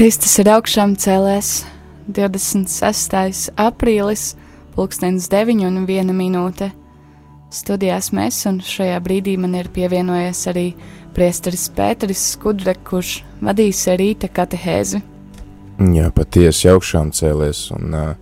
Kristus 0.00 0.38
ir 0.40 0.48
augšām 0.48 0.94
cēlēs 0.96 1.48
26. 2.08 3.50
aprīlis, 3.60 4.22
pulkstens 4.72 5.26
9 5.28 5.66
un 5.66 5.74
1 5.84 6.14
minūte. 6.16 6.70
Studijās 7.52 8.08
mēs, 8.16 8.38
un 8.48 8.62
šajā 8.64 8.94
brīdī 9.04 9.34
man 9.36 9.58
ir 9.58 9.68
pievienojies 9.68 10.40
arī 10.48 10.62
priesteris 11.12 11.66
Pēteris 11.76 12.22
Skudre, 12.30 12.72
kurš 12.80 13.10
vadīs 13.44 13.82
rīta 14.00 14.30
katehēzi. 14.32 15.02
Jā, 15.92 16.08
patiesi 16.16 16.72
augšām 16.72 17.12
cēlies, 17.12 17.66
un 17.76 17.92
uh, 17.92 18.14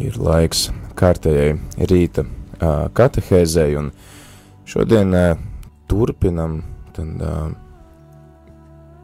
ir 0.00 0.16
laiks 0.16 0.70
kārtējai 0.96 1.58
rīta 1.92 2.24
uh, 2.24 2.88
katehēzei, 2.96 3.76
un 3.82 3.92
šodien 4.64 5.12
uh, 5.12 5.36
turpinam 5.92 6.62
tad, 6.96 7.20
uh, 7.20 7.52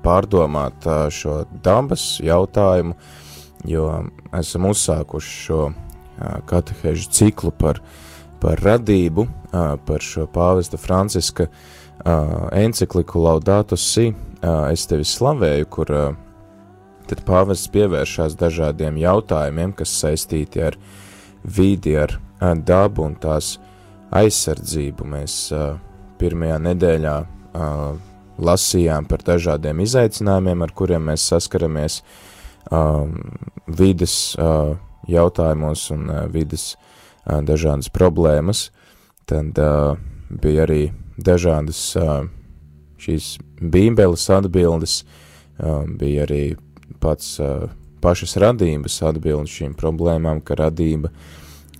pārdomāt 0.05 0.87
šo 1.15 1.43
dabas 1.65 2.21
jautājumu, 2.25 2.97
jo 3.69 3.87
esam 4.37 4.71
uzsākuši 4.71 5.35
šo 5.45 5.61
katehēžu 6.49 7.11
ciklu 7.17 7.53
par, 7.57 7.81
par 8.41 8.61
radību, 8.65 9.27
par 9.87 10.05
šo 10.05 10.27
pāvesta 10.33 10.81
Franciska 10.81 11.49
encikliku 12.57 13.21
Laudato 13.25 13.77
Si, 13.77 14.11
es 14.73 14.87
tevi 14.89 15.05
slavēju, 15.05 15.69
kur 15.73 15.93
tad 17.11 17.25
pāvests 17.27 17.71
pievēršās 17.75 18.37
dažādiem 18.41 19.01
jautājumiem, 19.01 19.75
kas 19.77 19.93
saistīti 20.01 20.63
ar 20.65 20.79
vidi, 21.45 21.97
ar, 21.99 22.17
dabu 22.65 23.05
un 23.09 23.17
tās 23.21 23.59
aizsardzību. 24.17 25.09
Mēs 25.17 25.35
pirmajā 26.21 26.61
nedēļā 26.69 27.17
lasījām 28.41 29.07
par 29.11 29.25
dažādiem 29.27 29.83
izaicinājumiem, 29.85 30.65
ar 30.65 30.73
kuriem 30.77 31.09
mēs 31.11 31.27
saskaramies 31.31 32.01
um, 32.73 33.17
vides 33.67 34.35
uh, 34.39 34.77
jautājumos 35.11 35.87
un 35.95 36.09
uh, 36.09 36.23
vides 36.33 36.75
uh, 36.75 37.41
dažādas 37.47 37.91
problēmas. 37.93 38.69
Tad 39.31 39.59
uh, 39.61 39.97
bija 40.31 40.67
arī 40.67 40.83
dažādas 41.21 41.83
uh, 42.01 42.25
šīs 43.01 43.37
bībeles 43.61 44.27
atbildes, 44.33 45.03
uh, 45.03 45.85
bija 45.87 46.27
arī 46.27 46.45
pats 47.01 47.39
uh, 47.41 47.69
pašas 48.01 48.37
radības 48.41 49.03
atbildi 49.11 49.57
šīm 49.61 49.77
problēmām, 49.79 50.41
ka 50.45 50.57
radība 50.59 51.13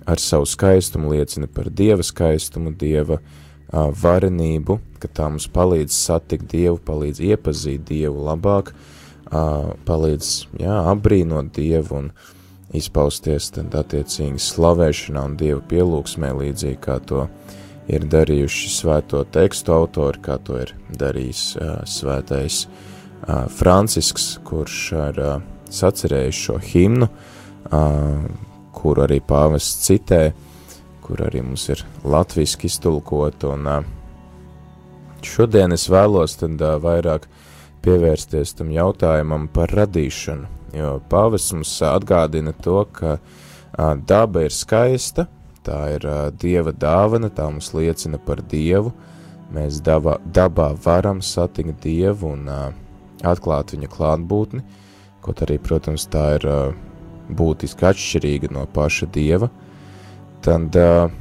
ar 0.09 0.21
savu 0.21 0.47
skaistumu 0.49 1.13
liecina 1.13 1.49
par 1.49 1.69
dieva 1.69 2.05
skaistumu, 2.05 2.73
dieva 2.77 3.19
uh, 3.19 3.39
varenību, 3.71 4.79
ka 4.99 5.07
tā 5.07 5.29
mums 5.31 5.47
palīdz 5.51 5.95
satikt 5.95 6.49
dievu, 6.51 6.77
palīdz 6.85 7.21
iepazīt 7.31 7.85
dievu 7.87 8.25
labāk, 8.27 8.73
palīdz, 9.87 10.31
jā, 10.59 10.77
apbrīnot 10.91 11.53
dievu 11.55 11.97
un 12.01 12.11
izpausties 12.75 13.49
tad 13.55 13.73
attiecīgi 13.75 14.39
slavēšanā 14.39 15.23
un 15.29 15.37
dievu 15.39 15.63
pielūgsmē 15.71 16.31
līdzīgi 16.39 16.79
kā 16.83 16.99
to 17.07 17.25
ir 17.91 18.05
darījuši 18.11 18.71
svēto 18.71 19.23
tekstu 19.31 19.73
autori, 19.75 20.21
kā 20.23 20.37
to 20.43 20.59
ir 20.61 20.75
darījis 20.99 21.43
svētais 21.89 22.65
Francisks, 23.57 24.37
kurš 24.47 24.77
ir 24.99 25.19
sacerējis 25.71 26.39
šo 26.47 26.57
himnu, 26.63 27.07
kuru 28.75 29.05
arī 29.05 29.19
pāvests 29.23 29.85
citē, 29.87 30.31
kur 31.01 31.23
arī 31.25 31.43
mums 31.45 31.67
ir 31.73 31.83
latviski 32.03 32.69
iztulkot, 32.69 33.43
un 33.49 33.67
uh, 33.67 33.83
šodien 35.25 35.73
es 35.75 35.87
vēlos 35.91 36.37
tad 36.39 36.61
uh, 36.61 36.77
vairāk 36.81 37.27
pievērsties 37.85 38.55
tam 38.57 38.71
jautājumam 38.73 39.47
par 39.53 39.73
radīšanu, 39.73 40.49
jo 40.77 40.97
pāvests 41.11 41.55
mums 41.55 41.73
atgādina 41.85 42.53
to, 42.53 42.83
ka 42.93 43.17
uh, 43.17 43.93
daba 44.07 44.45
ir 44.45 44.53
skaista, 44.55 45.27
tā 45.65 45.79
ir 45.95 46.05
uh, 46.07 46.27
dieva 46.31 46.73
dāvana, 46.73 47.31
tā 47.33 47.49
mums 47.49 47.73
liecina 47.77 48.21
par 48.21 48.43
dievu, 48.51 48.93
mēs 49.51 49.81
dabā, 49.85 50.17
dabā 50.25 50.71
varam 50.85 51.21
satikt 51.25 51.81
dievu 51.83 52.35
un 52.35 52.47
uh, 52.49 52.69
atklāt 53.27 53.73
viņa 53.75 53.89
klātbūtni, 53.91 54.63
kaut 55.21 55.43
arī, 55.45 55.57
protams, 55.61 56.07
tā 56.09 56.35
ir 56.37 56.47
uh, 56.49 56.79
būtiski 57.31 57.85
atšķirīga 57.91 58.51
no 58.53 58.65
paša 58.73 59.09
dieva, 59.13 59.51
tad 60.45 60.77
uh, 60.77 61.11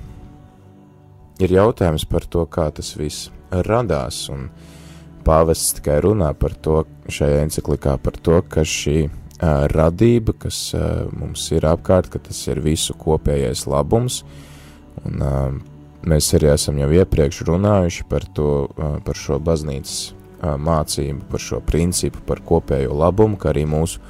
ir 1.40 1.54
jautājums 1.54 2.06
par 2.08 2.26
to, 2.28 2.44
kā 2.46 2.68
tas 2.74 2.92
viss 2.98 3.30
radās, 3.50 4.26
un 4.32 4.48
pāvests 5.26 5.76
tikai 5.78 5.98
runā 6.04 6.32
par 6.38 6.54
to 6.54 6.84
šajā 7.10 7.42
enciklikā, 7.46 7.96
par 8.02 8.16
to, 8.20 8.40
ka 8.42 8.64
šī 8.66 8.98
uh, 9.06 9.66
radība, 9.72 10.36
kas 10.46 10.62
uh, 10.76 11.08
mums 11.12 11.48
ir 11.54 11.66
apkārt, 11.68 12.12
ka 12.12 12.22
tas 12.30 12.40
ir 12.48 12.62
visu 12.64 12.96
kopējais 12.98 13.66
labums, 13.70 14.22
un 15.04 15.26
uh, 15.26 15.50
mēs 16.08 16.32
arī 16.38 16.54
esam 16.54 16.80
jau 16.80 16.88
iepriekš 17.00 17.44
runājuši 17.48 18.08
par 18.08 18.24
to, 18.36 18.50
uh, 18.70 18.96
par 19.04 19.18
šo 19.18 19.40
baznīcas 19.42 20.14
mācību 20.40 21.26
par 21.30 21.42
šo 21.42 21.60
principu, 21.60 22.22
par 22.26 22.40
kopējo 22.40 22.94
labumu, 22.96 23.36
ka 23.36 23.50
arī 23.52 23.66
mūsu 23.68 24.00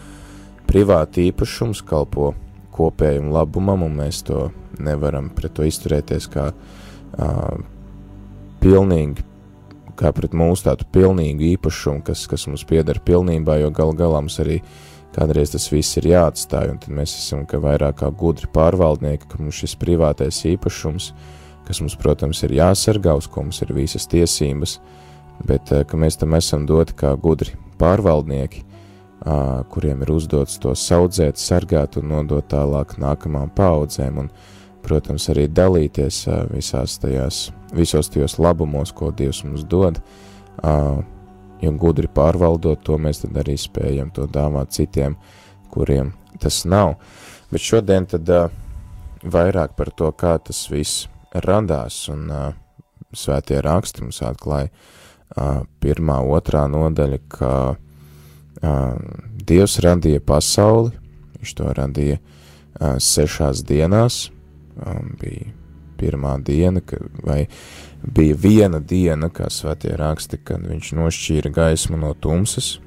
privāti 0.68 1.26
īpašums 1.30 1.82
kalpo 1.86 2.34
kopējam 2.74 3.30
labumam, 3.34 3.84
un 3.86 3.98
mēs 4.00 4.22
to 4.26 4.48
nevaram 4.80 5.30
pret 5.34 5.54
to 5.56 5.66
izturēties 5.68 6.28
kā 6.32 6.50
uh, 6.52 7.58
pilnīgi, 8.62 9.24
kā 10.00 10.12
pret 10.16 10.36
mūsu 10.36 10.68
tādu 10.68 10.86
pilnīgu 10.94 11.50
īpašumu, 11.54 12.04
kas, 12.06 12.24
kas 12.30 12.46
mums 12.48 12.64
pieder 12.68 13.00
pilnībā, 13.04 13.58
jo 13.60 13.72
gal 13.74 13.92
galā 13.96 14.22
mums 14.22 14.38
arī 14.42 14.60
kādreiz 15.14 15.52
tas 15.54 15.66
viss 15.72 15.98
ir 15.98 16.08
jāatstāj, 16.12 16.70
un 16.72 16.80
tad 16.80 16.94
mēs 16.94 17.16
esam 17.18 17.44
ka 17.48 17.60
vairāk 17.62 18.00
kā 18.00 18.10
gudri 18.14 18.48
pārvaldnieki, 18.54 19.28
ka 19.28 19.42
mums 19.42 19.58
šis 19.58 19.76
privātais 19.80 20.38
īpašums, 20.52 21.10
kas 21.66 21.82
mums, 21.82 21.96
protams, 21.98 22.42
ir 22.46 22.56
jāsargā, 22.60 23.16
uz 23.18 23.28
ko 23.30 23.44
mums 23.46 23.60
ir 23.64 23.74
visas 23.74 24.06
tiesības, 24.10 24.78
bet 25.46 25.70
ka 25.70 25.98
mēs 25.98 26.18
tam 26.20 26.36
esam 26.38 26.66
doti 26.68 26.96
kā 26.98 27.12
gudri 27.18 27.56
pārvaldnieki, 27.80 28.64
kuriem 29.20 30.02
ir 30.02 30.12
uzdots 30.14 30.58
to 30.62 30.72
saudzēt, 30.76 31.36
sargāt 31.36 31.98
un 32.00 32.08
nodot 32.08 32.46
tālāk 32.48 32.96
nākamām 33.00 33.50
paudzēm, 33.56 34.22
un, 34.22 34.30
protams, 34.80 35.28
arī 35.28 35.44
dalīties 35.52 36.22
visās 36.54 36.96
tajās, 37.02 37.50
visos 37.76 38.08
tajos 38.08 38.38
labumos, 38.40 38.94
ko 38.96 39.10
Dievs 39.12 39.42
mums 39.44 39.66
dod, 39.68 40.00
jo 41.60 41.72
gudri 41.82 42.08
pārvaldot 42.08 42.80
to, 42.86 42.96
mēs 42.96 43.20
tad 43.26 43.36
arī 43.42 43.58
spējam 43.60 44.08
to 44.16 44.24
dāvāt 44.24 44.72
citiem, 44.72 45.18
kuriem 45.70 46.14
tas 46.40 46.62
nav. 46.64 46.96
Bet 47.52 47.60
šodien 47.60 48.08
tad 48.08 48.32
vairāk 49.20 49.76
par 49.76 49.92
to, 49.92 50.08
kā 50.16 50.38
tas 50.40 50.64
viss 50.72 51.10
radās, 51.44 52.06
un 52.08 52.32
svētie 53.12 53.60
raksti 53.60 54.06
mums 54.06 54.22
atklāja, 54.24 54.72
pirmā, 55.84 56.22
otrā 56.24 56.64
nodaļa, 56.72 57.20
ka 57.28 57.52
Dievs 59.50 59.78
radīja 59.84 60.20
pasauli, 60.24 60.92
viņš 61.38 61.54
to 61.56 61.72
radīja 61.76 62.18
sešās 63.00 63.64
dienās, 63.68 64.26
bija 65.20 65.52
pirmā 66.00 66.36
diena, 66.44 66.80
ka, 66.80 66.96
vai 67.24 67.44
bija 68.00 68.36
viena 68.40 68.80
diena, 68.80 69.28
kā 69.32 69.50
svētie 69.52 69.92
raksti, 70.00 70.40
kad 70.44 70.64
viņš 70.64 70.92
nošķīra 70.96 71.52
gaismu 71.52 72.00
no 72.00 72.14
tumsas, 72.16 72.78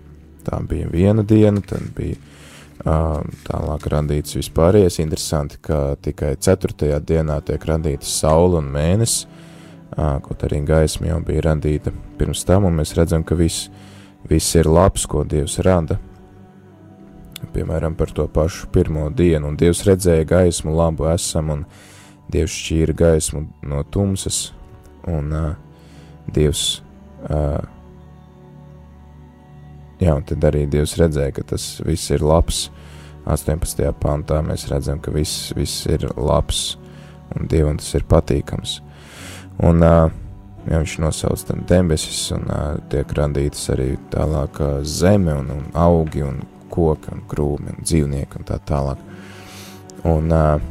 tā 0.45 0.59
bija 0.67 0.89
viena 0.89 1.25
diena, 1.25 1.61
tad 1.61 1.91
bija 1.97 2.17
tālāk 2.83 3.85
radīts 3.93 4.35
vispārējais, 4.35 4.99
interesanti, 5.03 5.59
ka 5.61 5.95
tikai 6.03 6.33
ceturtajā 6.41 6.97
dienā 6.99 7.39
tiek 7.45 7.63
radīta 7.69 8.09
saule 8.09 8.59
un 8.59 8.71
mēnesis, 8.73 9.27
kaut 9.93 10.43
arī 10.47 10.63
gaisma 10.65 11.11
jau 11.11 11.19
bija 11.23 11.45
radīta 11.51 11.93
pirms 12.17 12.43
tam, 12.49 12.65
un 12.65 12.81
mēs 12.81 12.95
redzam, 12.97 13.23
ka 13.23 13.37
viss, 13.37 13.69
viss 14.29 14.55
ir 14.55 14.69
labs, 14.69 15.05
ko 15.09 15.23
Dievs 15.27 15.59
rada. 15.65 15.99
Piemēram, 17.53 17.95
par 17.99 18.11
to 18.15 18.25
pašu 18.31 18.69
pirmo 18.73 19.09
dienu, 19.13 19.51
un 19.51 19.57
Dievs 19.59 19.83
redzēja 19.87 20.25
gaismu, 20.29 20.73
labu 20.77 21.09
esam, 21.11 21.51
un 21.53 21.65
Dievs 22.31 22.55
šķīra 22.55 22.95
gaismu 22.97 23.43
no 23.67 23.83
tumsas, 23.91 24.47
un 25.11 25.33
uh, 25.35 25.49
Dievs, 26.33 26.81
uh, 27.27 27.59
jā, 29.99 30.15
un 30.15 30.23
tad 30.29 30.47
arī 30.49 30.63
Dievs 30.71 30.95
redzēja, 31.01 31.35
ka 31.35 31.45
tas 31.53 31.67
viss 31.85 32.13
ir 32.15 32.23
labs. 32.25 32.69
18. 33.23 33.85
pantā 34.01 34.41
mēs 34.43 34.65
redzam, 34.71 34.99
ka 34.99 35.11
viss, 35.15 35.53
viss 35.55 35.85
ir 35.91 36.07
labs, 36.17 36.73
un 37.35 37.47
Dievam 37.51 37.77
tas 37.79 37.93
ir 37.95 38.07
patīkams. 38.09 38.79
Un 39.63 39.85
uh, 39.85 40.22
ja 40.69 40.79
viņš 40.79 40.97
nosauc 41.03 41.43
tam 41.47 41.63
debesis, 41.67 42.25
un 42.35 42.47
uh, 42.47 42.77
tiek 42.91 43.09
radītas 43.17 43.65
arī 43.73 43.93
tālāk 44.13 44.61
uh, 44.63 44.77
zeme, 44.83 45.35
un, 45.41 45.51
un 45.51 45.65
augi, 45.75 46.23
un 46.25 46.43
koki, 46.73 47.11
un 47.13 47.25
krūmi, 47.29 47.75
un 47.75 47.83
dzīvnieki, 47.83 48.39
un 48.39 48.47
tā 48.47 48.59
tālāk. 48.67 49.01
Un 50.07 50.31
uh, 50.33 50.63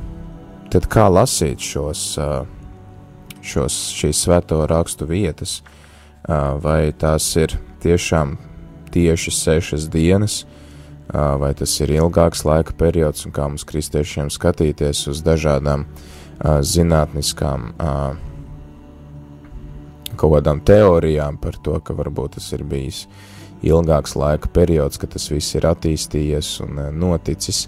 tad 0.72 0.88
kā 0.92 1.06
lasīt 1.12 1.62
šos, 1.62 2.06
uh, 2.20 2.42
šos 3.44 3.78
šīs 3.98 4.24
svēto 4.26 4.62
rakstu 4.70 5.08
vietas, 5.10 5.60
uh, 5.60 6.56
vai 6.62 6.92
tās 6.96 7.28
ir 7.36 7.58
tiešām 7.84 8.36
tieši 8.92 9.32
sešas 9.32 9.88
dienas, 9.92 10.42
vai 11.12 11.50
tas 11.56 11.72
ir 11.80 11.90
ilgāks 11.92 12.44
laika 12.44 12.72
periods, 12.78 13.26
un 13.26 13.32
kā 13.36 13.44
mums 13.48 13.64
kristiešiem 13.68 14.30
skatīties 14.32 15.02
uz 15.10 15.20
dažādām 15.24 15.86
zinātniskām 16.40 17.72
kaut 20.16 20.36
kādām 20.36 20.62
teorijām 20.64 21.38
par 21.42 21.58
to, 21.62 21.78
ka 21.80 21.94
varbūt 21.96 22.36
tas 22.38 22.50
ir 22.56 22.64
bijis 22.68 23.06
ilgāks 23.62 24.16
laika 24.18 24.50
periods, 24.52 24.98
ka 24.98 25.06
tas 25.10 25.28
viss 25.30 25.54
ir 25.54 25.66
attīstījies 25.70 26.56
un 26.64 26.80
noticis. 26.98 27.66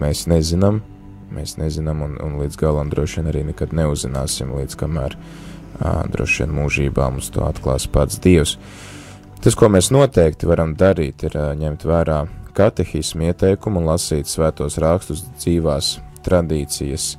Mēs 0.00 0.24
nezinām, 0.30 0.80
mēs 1.34 1.56
nezinām, 1.58 2.02
un, 2.06 2.16
un 2.22 2.38
līdz 2.42 2.58
galam 2.58 2.90
droši 2.90 3.20
vien 3.20 3.30
arī 3.32 3.44
nekad 3.50 3.74
neuzzināsim, 3.74 4.54
līdz 4.54 4.78
kamēr 4.78 5.18
droši 6.14 6.44
vien 6.44 6.54
mūžībā 6.54 7.10
mums 7.10 7.30
to 7.34 7.44
atklās 7.46 7.86
pats 7.90 8.20
Dievs. 8.22 8.56
Tas, 9.44 9.56
ko 9.58 9.68
mēs 9.68 9.90
noteikti 9.92 10.48
varam 10.48 10.72
darīt, 10.78 11.26
ir 11.26 11.36
ņemt 11.60 11.84
vērā 11.84 12.22
katehismu 12.54 13.28
ieteikumu 13.28 13.82
un 13.82 13.90
lasīt 13.90 14.30
svētos 14.30 14.78
rakstus 14.80 15.24
dzīvās 15.36 15.98
tradīcijas 16.24 17.14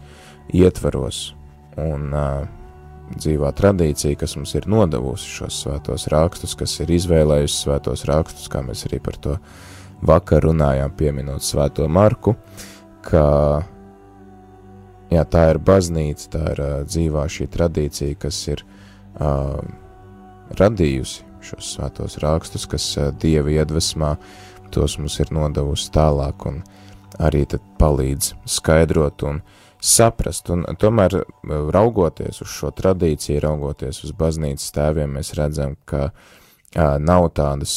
ietvaros. 0.56 1.34
Un 1.78 2.08
uh, 2.16 2.46
dzīvā 3.14 3.52
tradīcija, 3.56 4.18
kas 4.20 4.36
mums 4.38 4.56
ir 4.58 4.68
nodevusi 4.72 5.30
šos 5.40 5.62
svētos 5.64 6.08
rakstus, 6.14 6.56
kas 6.58 6.74
ir 6.84 6.92
izvēlējusi 6.96 7.58
svētos 7.62 8.06
rakstus, 8.10 8.50
kā 8.52 8.64
mēs 8.66 8.86
arī 8.90 9.00
par 9.04 9.20
to 9.22 9.38
vakar 10.06 10.46
runājām, 10.46 10.94
pieminot 10.98 11.46
svēto 11.46 11.88
Marku, 11.92 12.36
ka 13.06 13.26
jā, 15.14 15.24
tā 15.24 15.46
ir 15.54 15.62
baznīca, 15.66 16.30
tā 16.34 16.44
ir 16.54 16.64
uh, 16.64 16.78
dzīvā 16.90 17.26
šī 17.32 17.50
tradīcija, 17.54 18.20
kas 18.26 18.42
ir 18.52 18.66
uh, 18.66 19.60
radījusi 20.60 21.26
šos 21.46 21.76
svētos 21.78 22.18
rakstus, 22.24 22.66
kas 22.70 22.88
uh, 22.98 23.12
Dieva 23.22 23.54
iedvesmā 23.62 24.16
tos 24.74 24.98
mums 25.00 25.20
ir 25.22 25.30
nodevusi 25.34 25.92
tālāk 25.94 26.50
un 26.50 26.64
arī 27.22 27.46
tad 27.48 27.64
palīdz 27.80 28.34
skaidrot 28.58 29.24
un 29.30 29.40
uh, 29.40 29.62
saprast, 29.84 30.50
un 30.54 30.66
tomēr 30.80 31.20
eh, 31.20 31.26
raugoties 31.76 32.42
uz 32.46 32.52
šo 32.52 32.72
tradīciju, 32.76 33.42
raugoties 33.44 34.04
uz 34.08 34.16
baznīcas 34.18 34.74
tēviem, 34.76 35.18
mēs 35.20 35.36
redzam, 35.40 35.78
ka 35.86 36.10
nav 36.76 37.30
tādas 37.32 37.72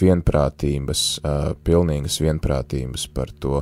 vienprātības, 0.00 1.20
pilnīgas 1.62 2.16
vienprātības 2.18 3.04
par 3.14 3.30
to, 3.38 3.60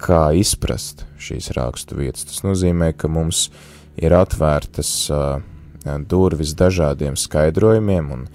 kā 0.00 0.32
izprast 0.34 1.04
šīs 1.22 1.52
rakstu 1.54 2.00
vietas. 2.00 2.26
Tas 2.26 2.42
nozīmē, 2.42 2.90
ka 2.98 3.06
mums 3.06 3.44
ir 3.94 4.16
atvērtas 4.18 4.90
durvis 6.10 6.56
dažādiem 6.58 7.14
skaidrojumiem, 7.20 8.10
un 8.16 8.26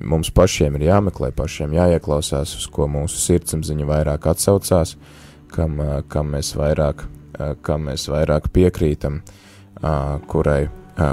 mums 0.00 0.32
pašiem 0.34 0.80
ir 0.80 0.88
jāmeklē, 0.88 1.30
pašiem 1.36 1.76
jāieklausās, 1.76 2.56
uz 2.58 2.66
ko 2.72 2.88
mūsu 2.90 3.20
sirdsapziņa 3.22 3.86
vairāk 3.86 4.30
atsaucās, 4.32 4.96
kam, 5.54 5.78
kam 6.10 6.34
mēs 6.34 6.56
vairāk 6.58 7.06
kam 7.62 7.88
mēs 7.88 8.08
vairāk 8.10 8.50
piekrītam, 8.54 9.20
kurai, 10.30 10.68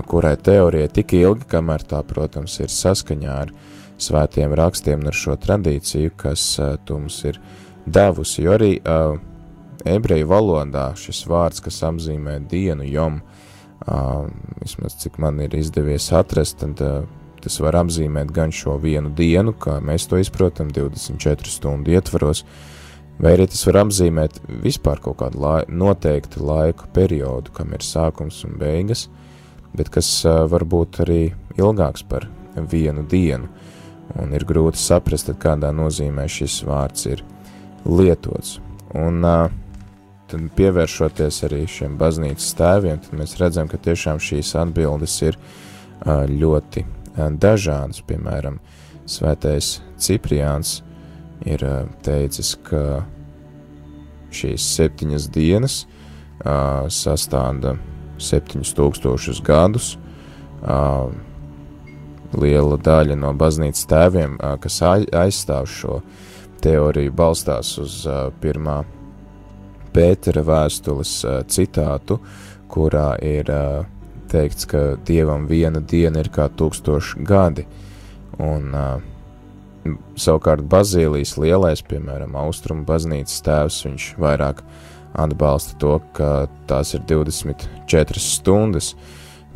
kurai 0.10 0.36
teorijai 0.44 0.92
tik 0.94 1.16
ilgi, 1.18 1.48
kamēr 1.52 1.86
tā, 1.88 2.02
protams, 2.08 2.60
ir 2.64 2.74
saskaņā 2.74 3.38
ar 3.46 3.54
svētiem 4.02 4.54
rakstiem 4.58 5.02
un 5.02 5.12
ar 5.12 5.18
šo 5.18 5.38
tradīciju, 5.42 6.14
kas 6.20 6.44
tu 6.86 7.00
mums 7.00 7.22
ir 7.26 7.40
devusi, 7.86 8.44
jo 8.46 8.54
arī 8.58 8.74
ebreju 9.88 10.28
valodā 10.30 10.90
šis 11.00 11.24
vārds, 11.30 11.64
kas 11.64 11.80
apzīmē 11.88 12.40
dienu 12.50 12.88
jom, 12.88 13.22
vismaz 14.62 14.98
cik 15.02 15.20
man 15.24 15.40
ir 15.44 15.56
izdevies 15.56 16.12
atrast, 16.16 16.60
tad 16.64 17.08
tas 17.42 17.60
var 17.64 17.78
apzīmēt 17.80 18.32
gan 18.34 18.52
šo 18.52 18.76
vienu 18.82 19.12
dienu, 19.16 19.54
kā 19.54 19.78
mēs 19.84 20.08
to 20.10 20.20
izprotam, 20.20 20.72
24 20.74 21.54
stundu 21.54 21.94
ietvaros, 21.94 22.44
vai 23.20 23.34
arī 23.36 23.48
tas 23.50 23.64
var 23.68 23.82
apzīmēt 23.86 24.42
vispār 24.64 25.02
kaut 25.04 25.20
kādu 25.22 25.42
lai, 25.42 25.62
noteiktu 25.70 26.44
laiku 26.46 26.90
periodu, 26.94 27.54
kam 27.56 27.74
ir 27.74 27.86
sākums 27.86 28.44
un 28.48 28.58
beigas, 28.62 29.08
bet 29.78 29.90
kas 29.94 30.10
var 30.26 30.66
būt 30.66 31.02
arī 31.06 31.22
ilgāks 31.58 32.06
par 32.08 32.28
vienu 32.58 33.04
dienu, 33.10 33.50
un 34.18 34.34
ir 34.34 34.46
grūti 34.48 34.80
saprast, 34.82 35.30
kādā 35.42 35.74
nozīmē 35.76 36.28
šis 36.32 36.62
vārds 36.66 37.10
ir 37.10 37.24
lietots. 37.86 38.58
Un 38.98 39.22
tad 40.28 40.50
pievēršoties 40.58 41.44
arī 41.48 41.64
šiem 41.70 41.98
baznīcas 42.00 42.54
tēviem, 42.58 43.02
tad 43.04 43.18
mēs 43.20 43.38
redzam, 43.42 43.70
ka 43.70 43.80
tiešām 43.80 44.22
šīs 44.24 44.56
atbildes 44.60 45.22
ir 45.28 45.38
ļoti 46.06 46.86
dažādas, 47.42 48.02
piemēram, 48.08 48.60
svētais 49.08 49.78
Cipriāns 50.02 50.82
ir 51.46 51.64
teicis, 52.06 52.56
ka 52.66 53.04
šīs 54.34 54.66
septiņas 54.76 55.30
dienas 55.34 55.78
uh, 55.86 56.88
sastāda 56.92 57.78
septiņus 58.22 58.74
tūkstošus 58.78 59.42
gadus. 59.46 59.96
Uh, 60.62 61.14
liela 62.38 62.78
daļa 62.82 63.18
no 63.20 63.34
baznīcas 63.38 63.88
tēviem, 63.90 64.38
uh, 64.40 64.58
kas 64.62 64.82
aizstāv 64.82 65.70
šo 65.72 66.02
teoriju, 66.64 67.14
balstās 67.14 67.76
uz 67.78 68.02
pirmā 68.42 68.82
Pētera 69.94 70.44
vēstules 70.46 71.12
citātu, 71.50 72.20
kurā 72.70 73.16
ir 73.24 73.50
teikts, 74.30 74.68
ka 74.70 74.82
dievam 75.08 75.48
viena 75.50 75.82
diena 75.82 76.22
ir 76.22 76.30
kā 76.34 76.50
tūkstoši 76.54 77.24
gadi. 77.26 77.66
Un 78.44 78.74
uh, 78.76 79.00
Savukārt 80.18 80.66
Bazīlijas 80.70 81.36
lielais, 81.40 81.84
piemēram, 81.86 82.36
austrumu 82.40 82.86
baznīcas 82.88 83.44
tēvs, 83.46 83.82
viņš 83.88 84.08
vairāk 84.22 84.64
atbalsta 85.18 85.78
to, 85.82 85.98
ka 86.18 86.48
tās 86.70 86.94
ir 86.98 87.04
24 87.10 88.22
stundas. 88.22 88.94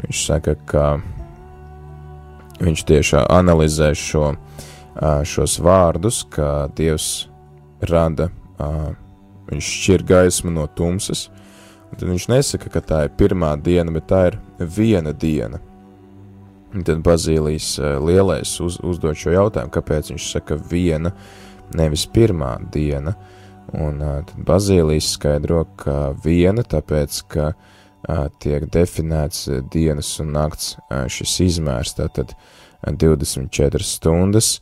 Viņš 0.01 0.21
saka, 0.25 0.55
ka 0.65 0.85
viņš 2.61 2.85
tieši 2.89 3.23
analizē 3.27 3.91
šo, 3.97 4.35
šos 5.27 5.57
vārdus, 5.61 6.23
ka 6.31 6.69
Dievs 6.77 7.09
rada, 7.89 8.29
viņš 9.51 9.73
šķir 9.77 10.05
gaismu 10.07 10.53
no 10.55 10.67
tumsas, 10.77 11.27
un 11.89 11.97
tad 11.99 12.07
viņš 12.09 12.29
nesaka, 12.31 12.71
ka 12.71 12.81
tā 12.85 13.03
ir 13.07 13.17
pirmā 13.19 13.55
diena, 13.61 13.93
bet 13.93 14.07
tā 14.09 14.23
ir 14.31 14.39
viena 14.59 15.13
diena 15.13 15.59
Tad 16.71 17.01
Bazīlijas 17.03 17.73
eh, 17.79 17.97
lielais 17.99 18.53
uz, 18.63 18.79
uzdod 18.83 19.19
šo 19.19 19.35
jautājumu, 19.35 19.73
kāpēc 19.75 20.13
viņš 20.13 20.27
saka 20.37 20.55
viena, 20.55 21.11
nevis 21.75 22.05
pirmā 22.07 22.55
diena. 22.71 23.15
Un 23.75 23.99
eh, 24.01 24.17
tad 24.29 24.47
Bazīlijas 24.47 25.13
skaidro, 25.17 25.65
ka 25.79 26.13
viena, 26.23 26.63
tāpēc, 26.63 27.21
ka 27.31 27.51
uh, 27.51 27.69
tiek 28.41 28.65
definēts 28.71 29.47
dienas 29.71 30.19
un 30.21 30.31
nakts 30.35 30.75
šis 31.11 31.37
izmērs, 31.45 31.95
tātad 31.99 32.33
24 32.81 33.85
stundas 33.85 34.55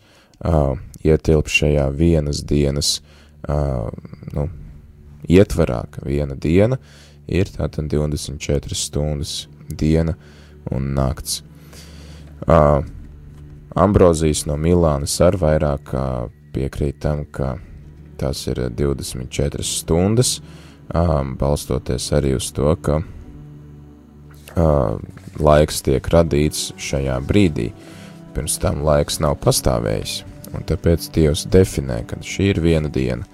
ietilp 1.04 1.48
šajā 1.48 1.86
vienas 1.96 2.44
dienas, 2.48 3.00
nu, 3.48 4.48
ietvarā, 5.28 5.84
ka 5.92 6.04
viena 6.04 6.36
diena 6.36 6.80
ir 7.28 7.52
tātad 7.54 7.88
24 7.92 8.76
stundas 8.76 9.48
diena 9.70 10.18
un 10.72 10.92
nakts. 10.96 11.44
Uh, 12.48 12.86
Ambrozijas 13.76 14.46
no 14.50 14.56
Milānas 14.58 15.14
ar 15.22 15.38
vairāk 15.40 15.92
piekrīt 16.54 17.00
tam, 17.04 17.26
ka 17.32 17.58
tās 18.20 18.42
ir 18.50 18.62
24 18.76 19.64
stundas, 19.64 20.40
um, 20.92 21.36
balstoties 21.40 22.10
arī 22.18 22.36
uz 22.38 22.50
to, 22.56 22.74
ka 22.84 23.00
uh, 23.00 24.98
laiks 25.40 25.84
tiek 25.86 26.10
radīts 26.12 26.74
šajā 26.82 27.20
brīdī. 27.30 27.70
Pirms 28.36 28.60
tam 28.62 28.84
laiks 28.86 29.20
nav 29.24 29.38
pastāvējis, 29.44 30.24
un 30.54 30.66
tāpēc 30.68 31.10
Dievs 31.16 31.46
definē, 31.50 32.04
ka 32.10 32.20
šī 32.26 32.52
ir 32.56 32.64
viena 32.66 32.92
diena. 32.92 33.26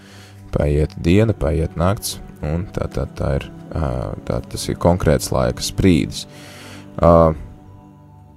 Paiet 0.56 0.94
diena, 1.04 1.34
paiet 1.36 1.76
nakts, 1.80 2.20
un 2.46 2.68
tā, 2.76 2.88
tā, 2.92 3.08
tā 3.18 3.32
ir, 3.40 3.50
uh, 3.74 4.14
tā, 4.28 4.40
tas 4.52 4.70
ir 4.70 4.80
konkrēts 4.80 5.32
laika 5.36 5.64
sprīdis. 5.64 6.28
Uh, 6.96 7.34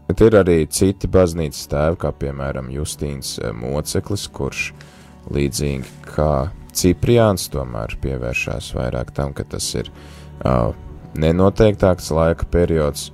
Bet 0.08 0.22
ir 0.24 0.38
arī 0.40 0.62
citi 0.72 1.08
baznīcas 1.12 1.68
tēvi, 1.68 1.98
kā 2.00 2.12
piemēram 2.16 2.70
Justīns 2.72 3.34
eh, 3.42 3.52
Moceklis, 3.52 4.24
kurš 4.32 4.70
līdzīgi 5.28 6.08
kā 6.08 6.48
Cipriāns 6.78 7.48
tomēr 7.52 7.96
pievēršās 8.00 8.70
vairāk 8.76 9.10
tam, 9.16 9.34
ka 9.34 9.44
tas 9.50 9.66
ir 9.74 9.88
uh, 9.90 10.70
nenoteiktāks 11.18 12.12
laika 12.14 12.46
periods, 12.52 13.08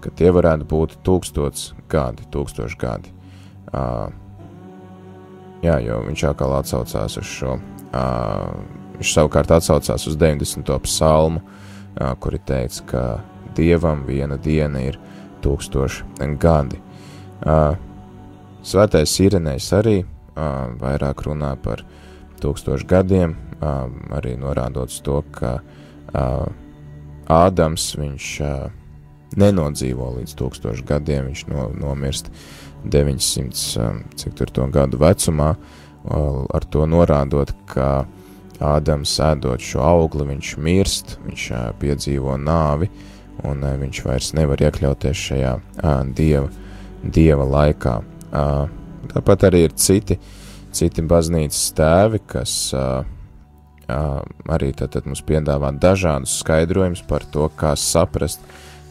ka 0.00 0.12
tie 0.16 0.30
varētu 0.32 0.66
būt 0.70 0.94
tūkstots 1.04 1.74
gadi, 1.92 2.24
tūkstoši 2.32 2.78
gadi. 2.80 3.12
Uh, 3.74 4.08
jā, 5.60 5.76
jo 5.84 6.00
viņš 6.06 6.24
atkal 6.30 6.56
atsaucās 6.56 7.18
uz 7.20 7.28
šo, 7.28 7.58
uh, 7.58 8.46
viņš 8.96 9.12
savukārt 9.18 9.52
atsaucās 9.58 10.08
uz 10.08 10.16
90. 10.16 10.72
psalmu, 10.86 11.44
uh, 11.44 12.14
kur 12.22 12.38
ir 12.38 12.46
teikts, 12.48 12.80
ka 12.88 13.20
Dievam 13.58 14.06
viena 14.06 14.38
diena 14.40 14.80
ir 14.86 14.96
tūkstoši 15.44 16.28
gadi. 16.40 16.80
Svētais 18.60 19.14
Irenējs 19.24 19.70
arī 19.76 19.96
vairāk 20.80 21.24
runā 21.26 21.54
par 21.60 21.84
tūkstošu 22.40 22.88
gadiem, 22.88 23.36
arī 23.60 24.36
norādot 24.40 24.92
to, 25.04 25.22
ka 25.34 25.60
Ādams 27.30 27.84
viņš 27.94 28.28
nenodzīvo 29.38 30.08
līdz 30.18 30.32
tūkstošu 30.40 30.86
gadiem, 30.88 31.28
viņš 31.30 31.44
no, 31.52 31.68
nomirst 31.78 32.32
900, 32.90 34.16
cik 34.18 34.34
tur 34.38 34.50
to 34.50 34.66
gadu 34.72 34.98
vecumā, 35.00 35.52
ar 36.10 36.66
to 36.72 36.86
norādot, 36.88 37.52
ka 37.70 38.06
Ādams 38.60 39.12
ēdot 39.24 39.62
šo 39.64 39.80
augli, 39.86 40.26
viņš 40.34 40.50
mirst, 40.60 41.14
viņš 41.24 41.44
piedzīvo 41.80 42.34
nāvi, 42.40 42.90
un 43.46 43.64
viņš 43.80 44.02
vairs 44.06 44.32
nevar 44.36 44.60
iekļauties 44.66 45.24
šajā 45.30 45.54
dieva, 46.16 46.48
dieva 47.02 47.46
laikā. 47.48 47.94
Tāpat 49.10 49.46
arī 49.48 49.64
ir 49.66 49.74
citi, 49.80 50.18
citi 50.76 51.02
baznīcas 51.02 51.72
tēvi, 51.78 52.20
kas 52.30 52.52
arī 53.90 54.70
tad, 54.76 54.92
tad 54.94 55.08
mums 55.08 55.24
piedāvā 55.26 55.72
dažādus 55.82 56.36
skaidrojumus 56.44 57.02
par 57.08 57.24
to, 57.26 57.48
kā 57.58 57.74
saprast, 57.78 58.44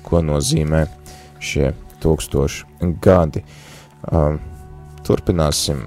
ko 0.03 0.23
nozīmē 0.25 0.85
šie 1.39 1.71
tūkstoši 2.03 2.91
gadi. 3.03 3.45
Turpināsim 5.07 5.85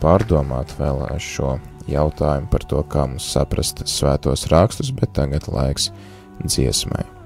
pārdomāt 0.00 0.72
vēl 0.78 1.04
šo 1.20 1.58
jautājumu 1.90 2.48
par 2.52 2.64
to, 2.70 2.82
kā 2.88 3.06
mums 3.10 3.28
saprast 3.28 3.84
svētos 3.90 4.48
rakstus, 4.52 4.92
bet 4.94 5.12
tagad 5.18 5.50
laiks 5.52 5.90
dziesmai. 6.44 7.19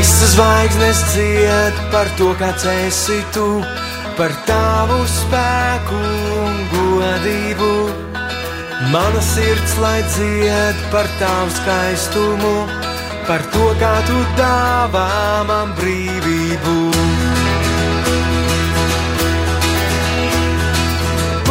Visas 0.00 0.30
zvaigznes 0.32 1.00
dzied 1.12 1.76
par 1.92 2.08
to, 2.16 2.30
kāds 2.40 2.62
esi 2.64 3.18
tu, 3.34 3.60
par 4.16 4.32
tavu 4.48 4.96
spēku 5.04 5.98
un 6.40 6.54
godību. 6.70 7.72
Mana 8.94 9.20
sirds 9.20 9.74
lai 9.82 9.98
dzied 10.14 10.78
par 10.94 11.04
tavu 11.20 11.52
skaistumu, 11.58 12.54
par 13.28 13.44
to, 13.52 13.66
kā 13.82 13.92
tu 14.08 14.22
dāvā 14.40 15.04
man 15.50 15.74
brīvību. 15.76 16.78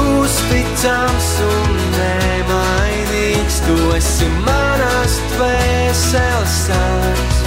Uzticams 0.07 1.29
un 1.51 1.77
nemainīgs, 1.99 3.61
tu 3.67 3.77
esi 3.99 4.31
manas 4.41 5.21
dvēseles 5.35 6.57
sāls 6.63 7.38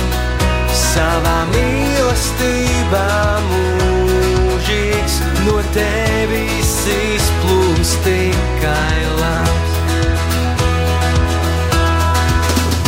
savā 0.92 1.36
mīlestībā 1.52 3.06
mūžīgs, 3.48 5.14
no 5.46 5.56
tevis 5.72 6.72
izplūst 6.92 8.02
tikai 8.04 8.98
labs. 9.20 9.78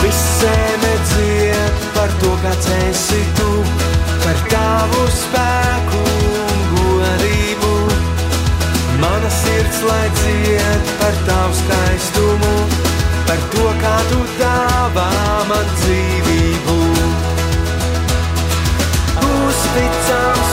Viss 0.02 0.26
zeme 0.42 0.92
dzied 1.08 1.80
par 1.96 2.12
to, 2.20 2.34
kāds 2.44 2.68
esi 2.82 3.22
tu, 3.40 3.50
par 4.26 4.44
tavu 4.52 5.06
spēku 5.22 6.04
un 6.44 6.62
godību. 6.74 7.74
Mana 9.00 9.32
sirds 9.40 9.80
lai 9.88 10.04
dzied 10.20 10.92
par 11.00 11.16
tavu 11.30 11.56
skaistumu, 11.62 12.54
par 13.24 13.48
to, 13.56 13.66
kā 13.80 13.98
tu 14.12 14.22
dāvā 14.42 15.10
man 15.48 15.76
dzīvību 15.80 16.33
uzticams 20.04 20.43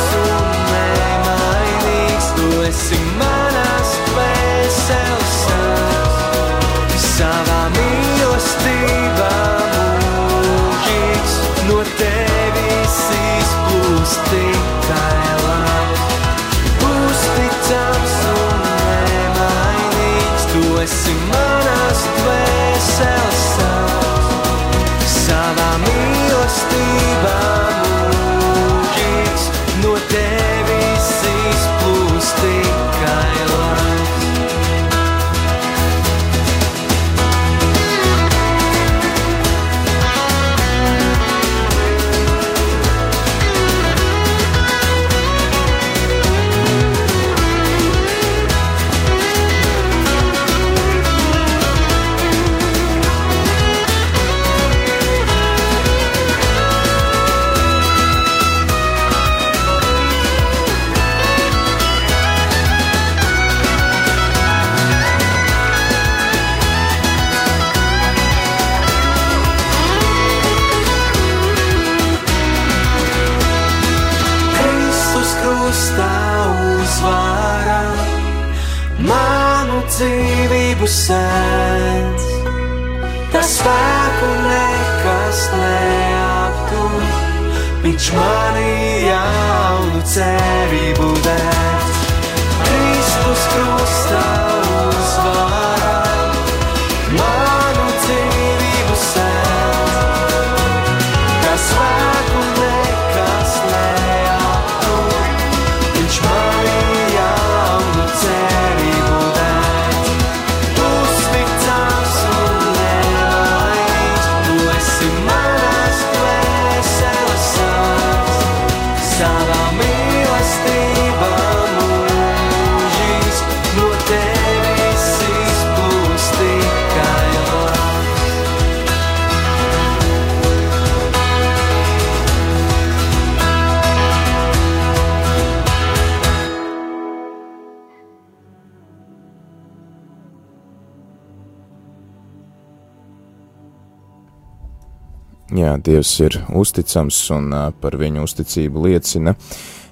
Jā, 145.51 145.73
Dievs 145.83 146.13
ir 146.23 146.37
uzticams 146.55 147.17
un 147.35 147.49
par 147.83 147.97
viņu 147.99 148.21
uzticību 148.23 148.85
liecina 148.85 149.33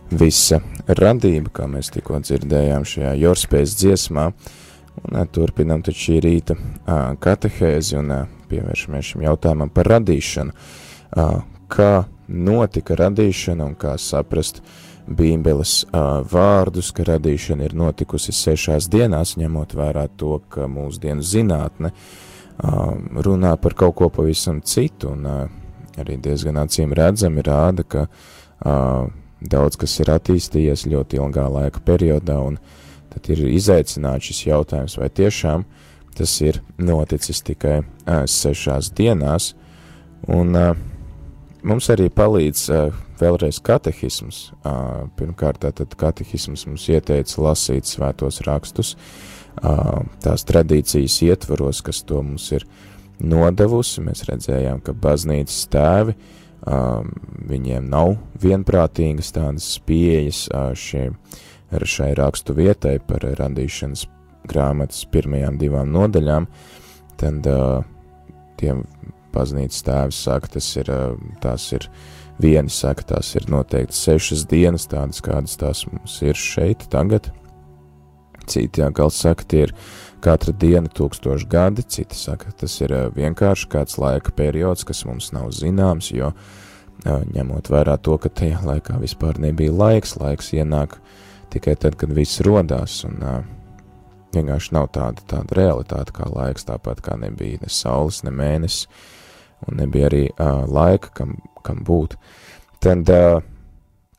visa 0.07 0.61
radība, 0.87 1.51
kā 1.51 1.65
mēs 1.67 1.89
tikko 1.91 2.21
dzirdējām 2.23 2.85
šajā 2.87 3.11
Jorspējas 3.19 3.73
dziesmā. 3.81 4.29
Un 5.03 5.17
turpinam 5.35 5.83
taču 5.83 6.05
šī 6.05 6.21
rīta 6.23 6.55
katehēzi 7.19 7.97
un 7.99 8.13
pievēršamies 8.47 9.09
šim 9.11 9.25
jautājumam 9.27 9.73
par 9.75 9.91
radīšanu. 9.97 10.55
Kā 11.75 11.91
notika 12.27 12.95
radīšana 13.03 13.67
un 13.67 13.75
kā 13.79 13.97
saprast 13.99 14.63
Bībeles 15.11 15.81
vārdus, 16.31 16.93
ka 16.95 17.03
radīšana 17.11 17.67
ir 17.67 17.75
notikusi 17.75 18.31
sešās 18.31 18.87
dienās, 18.87 19.35
ņemot 19.35 19.75
vērā 19.75 20.07
to, 20.15 20.37
ka 20.47 20.71
mūsdienu 20.71 21.25
zinātne 21.25 21.91
uh, 21.91 22.17
runā 22.59 23.55
par 23.61 23.73
kaut 23.73 23.95
ko 23.95 24.09
pavisam 24.09 24.61
citu, 24.61 25.13
un 25.13 25.25
uh, 25.25 25.47
arī 25.99 26.17
diezgan 26.19 26.59
acīm 26.59 26.93
redzami 26.95 27.43
rāda, 27.45 27.85
ka 27.87 28.07
uh, 28.07 29.07
daudz 29.39 29.79
kas 29.79 29.99
ir 29.99 30.11
attīstījies 30.11 30.87
ļoti 30.91 31.21
ilgā 31.21 31.47
laika 31.47 31.79
periodā, 31.85 32.39
un 32.43 32.59
tad 33.13 33.29
ir 33.31 33.45
izaicināts 33.47 34.27
šis 34.29 34.45
jautājums, 34.49 34.97
vai 34.99 35.09
tiešām 35.09 35.65
tas 36.19 36.35
ir 36.43 36.59
noticis 36.77 37.41
tikai 37.47 37.79
uh, 37.79 38.25
sešās 38.27 38.91
dienās, 38.91 39.53
un 40.27 40.51
mums 41.63 41.87
arī 41.93 42.09
palīdz 42.11 42.65
vēlreiz 43.19 43.59
katehisms. 43.63 44.49
Pirmkārt, 45.19 45.63
tad 45.63 45.95
katehisms 45.99 46.65
mums 46.67 46.87
ieteica 46.91 47.43
lasīt 47.43 47.87
svētos 47.87 48.41
rakstus, 48.47 48.95
tās 50.23 50.45
tradīcijas 50.47 51.19
ietvaros, 51.27 51.81
kas 51.85 52.03
to 52.07 52.21
mums 52.23 52.49
ir 52.55 52.65
nodevusi. 53.19 54.03
Mēs 54.05 54.25
redzējām, 54.29 54.81
ka 54.85 54.95
baznīcas 54.95 55.63
tēvi, 55.73 56.15
viņiem 57.49 57.89
nav 57.89 58.15
vienprātīgas 58.43 59.33
tādas 59.35 59.67
pieejas 59.87 60.45
uh, 60.51 60.71
šie, 60.77 61.09
šai 61.71 62.13
rakstu 62.19 62.55
vietai 62.57 62.97
par 62.99 63.23
radīšanas 63.39 64.05
grāmatas 64.49 65.05
pirmajām 65.11 65.59
divām 65.61 65.91
nodaļām, 65.93 66.47
tad 67.19 67.47
tiem 68.59 68.83
baznīcas 69.33 69.83
tēvs 69.85 70.21
saka, 70.25 70.53
tas 70.55 70.69
ir, 70.79 70.89
tās 71.43 71.67
ir 71.75 71.89
vieni 72.41 72.71
saka, 72.73 73.05
tās 73.13 73.33
ir 73.37 73.49
noteikti 73.51 73.97
sešas 73.97 74.45
dienas, 74.49 74.87
tādas 74.89 75.21
kādas 75.25 75.57
tās 75.59 75.85
mums 75.91 76.19
ir 76.25 76.39
šeit 76.39 76.87
tagad. 76.91 77.31
Citi 78.49 78.81
atkal 78.81 79.11
saka, 79.13 79.45
tie 79.45 79.67
ir 79.67 79.73
katra 80.23 80.53
diena 80.57 80.89
tūkstoši 80.91 81.47
gadi, 81.49 81.85
citi 81.85 82.17
saka, 82.17 82.51
tas 82.57 82.73
ir 82.81 82.95
vienkārši 83.15 83.69
kāds 83.71 83.99
laika 84.01 84.33
periods, 84.35 84.83
kas 84.87 85.05
mums 85.07 85.31
nav 85.35 85.51
zināms, 85.55 86.11
jo 86.15 86.33
ņemot 87.05 87.69
vērā 87.71 87.95
to, 88.03 88.17
ka 88.19 88.31
tajā 88.41 88.59
laikā 88.65 88.97
vispār 88.99 89.39
nebija 89.39 89.71
laiks, 89.71 90.17
laiks 90.19 90.51
ienāk 90.57 90.97
tikai 91.53 91.77
tad, 91.79 91.95
kad 91.99 92.11
viss 92.13 92.41
rodās, 92.45 92.99
un 93.07 93.21
vienkārši 94.35 94.75
nav 94.75 94.89
tāda, 94.93 95.23
tāda 95.29 95.55
realitāte 95.57 96.13
kā 96.13 96.27
laiks, 96.29 96.67
tāpat 96.67 96.99
kā 97.05 97.15
nebija 97.17 97.61
ne 97.63 97.71
saules, 97.71 98.23
ne 98.27 98.33
mēnesis, 98.35 98.89
un 99.67 99.79
nebija 99.79 100.09
arī 100.11 100.25
laika, 100.67 101.13
kam, 101.15 101.37
kam 101.65 101.81
būt. 101.87 102.17
Tad 102.83 103.09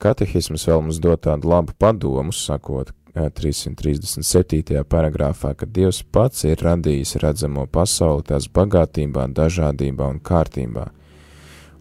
katehisms 0.00 0.66
vēl 0.68 0.82
mums 0.87 0.99
dod 1.04 1.20
tādu 1.28 1.52
labu 1.52 1.76
padomu, 1.78 2.32
sakot, 2.32 2.94
337. 3.14 4.85
paragrāfā, 4.87 5.55
ka 5.59 5.67
Dievs 5.67 6.02
pats 6.12 6.45
ir 6.47 6.62
radījis 6.62 7.17
redzamo 7.23 7.67
pasauli 7.67 8.23
tās 8.29 8.47
bagātībā, 8.47 9.26
dažādībā 9.35 10.07
un 10.14 10.21
kārtībā. 10.23 10.87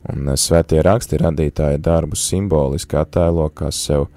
Un 0.09 0.31
uh, 0.31 0.37
svētie 0.39 0.81
raksti 0.85 1.19
radītāja 1.21 1.77
darbu 1.83 2.17
simboliski 2.17 2.97
attēlo 2.97 3.49
kā 3.53 3.69
sev 3.75 4.07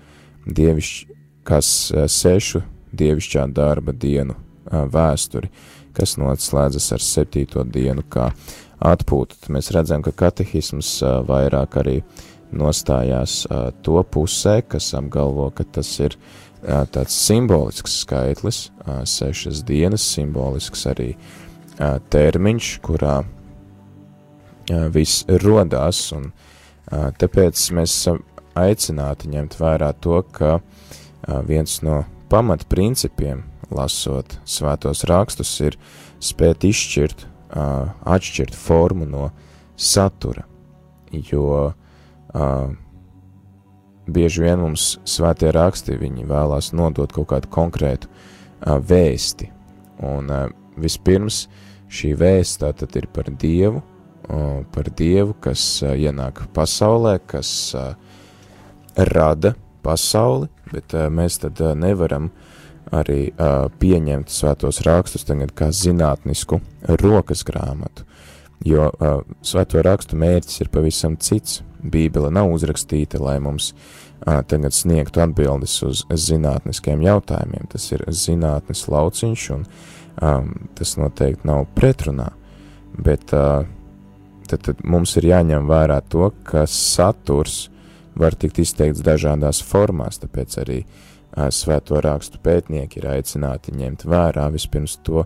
dievišķi, 0.47 1.17
kas 1.45 1.69
uh, 1.93 2.07
sešu 2.09 2.63
dievišķā 2.97 3.47
darba 3.53 3.93
dienu 3.93 4.37
uh, 4.39 4.85
vēsturi, 4.89 5.51
kas 5.93 6.17
noslēdzas 6.17 6.93
ar 6.97 7.05
septīto 7.05 7.65
dienu 7.69 8.07
kā 8.09 8.31
atpūtu. 8.81 9.37
Tad 9.43 9.53
mēs 9.53 9.69
redzam, 9.75 10.03
ka 10.03 10.15
katehisms 10.17 11.03
vairāk 11.29 11.77
arī 11.83 11.99
nostājās 12.53 13.43
to 13.85 14.01
pusē, 14.13 14.63
kas 14.65 14.91
apgalvo, 14.97 15.51
ka 15.55 15.65
tas 15.77 15.93
ir 16.01 16.17
tāds 16.63 17.15
simbolisks 17.17 18.01
skaitlis, 18.05 18.65
sešas 19.09 19.63
dienas, 19.67 20.05
simbolisks 20.15 20.87
arī 20.91 21.13
termiņš, 22.13 22.69
kurā 22.85 23.23
viss 24.95 25.25
rodās, 25.43 26.05
un 26.15 26.31
tāpēc 26.91 27.65
mēs 27.75 27.97
esam 27.97 28.23
aicināti 28.59 29.31
ņemt 29.33 29.57
vērā 29.59 29.91
to, 30.05 30.21
ka 30.31 30.61
viens 31.49 31.81
no 31.83 32.05
pamatprincipiem, 32.33 33.43
lasot 33.73 34.39
svētos 34.45 35.05
rakstus, 35.09 35.53
ir 35.65 35.79
spēt 36.23 36.67
izšķirt 36.69 37.27
atšķirt 37.53 38.57
formu 38.57 39.09
no 39.09 39.31
satura, 39.77 40.45
jo 41.13 41.73
bieži 44.07 44.45
vien 44.45 44.61
mums 44.63 44.97
svētie 45.09 45.53
raksti, 45.55 45.99
viņi 46.01 46.27
vēlās 46.29 46.73
nodot 46.77 47.13
kaut 47.15 47.31
kādu 47.35 47.51
konkrētu 47.53 48.09
uh, 48.09 48.79
vēsti, 48.79 49.51
un 50.09 50.31
uh, 50.33 50.47
vispirms 50.81 51.47
šī 51.93 52.15
vēsta 52.19 52.73
tātad 52.73 52.97
ir 53.03 53.09
par 53.13 53.31
Dievu, 53.31 53.83
uh, 53.83 54.63
par 54.75 54.91
Dievu, 54.99 55.37
kas 55.45 55.65
uh, 55.85 55.95
ienāk 55.95 56.47
pasaulē, 56.57 57.19
kas 57.27 57.51
uh, 57.79 57.93
rada 58.97 59.55
pasauli, 59.83 60.49
bet 60.73 60.95
uh, 60.97 61.09
mēs 61.13 61.41
tad 61.43 61.61
uh, 61.63 61.77
nevaram 61.79 62.31
arī 62.93 63.31
uh, 63.33 63.69
pieņemt 63.81 64.33
svētos 64.33 64.83
rakstus 64.87 65.25
tagad 65.25 65.55
kā 65.57 65.71
zinātnisku 65.73 66.61
rokas 67.01 67.45
grāmatu, 67.49 68.05
jo 68.67 68.89
uh, 68.91 69.21
svēto 69.45 69.83
rakstu 69.83 70.19
mērķis 70.21 70.65
ir 70.65 70.73
pavisam 70.73 71.17
cits. 71.21 71.63
Bībele 71.83 72.31
nav 72.31 72.53
uzrakstīta, 72.55 73.19
lai 73.19 73.41
mums 73.43 73.73
uh, 73.73 74.41
tagad 74.47 74.75
sniegtu 74.75 75.23
atbildes 75.25 75.75
uz 75.83 76.05
zinātniskiem 76.07 77.03
jautājumiem. 77.03 77.67
Tas 77.73 77.89
ir 77.91 78.05
zinātnes 78.07 78.87
lauciņš, 78.93 79.47
un 79.57 79.65
um, 79.67 80.53
tas 80.79 80.95
noteikti 81.01 81.49
nav 81.49 81.67
pretrunā, 81.75 82.31
bet 82.95 83.35
uh, 83.35 83.65
tad, 84.49 84.63
tad 84.69 84.85
mums 84.85 85.17
ir 85.19 85.31
jāņem 85.33 85.67
vērā 85.71 85.99
to, 86.13 86.31
ka 86.47 86.67
saturs 86.71 87.67
var 88.19 88.37
tikt 88.37 88.61
izteikts 88.63 89.03
dažādās 89.03 89.63
formās, 89.65 90.21
tāpēc 90.23 90.59
arī 90.63 90.83
uh, 90.85 91.49
svēto 91.51 92.01
rakstu 92.05 92.39
pētnieki 92.45 93.01
ir 93.01 93.09
aicināti 93.17 93.75
ņemt 93.75 94.07
vērā 94.07 94.47
vispirms 94.53 94.99
to, 95.07 95.25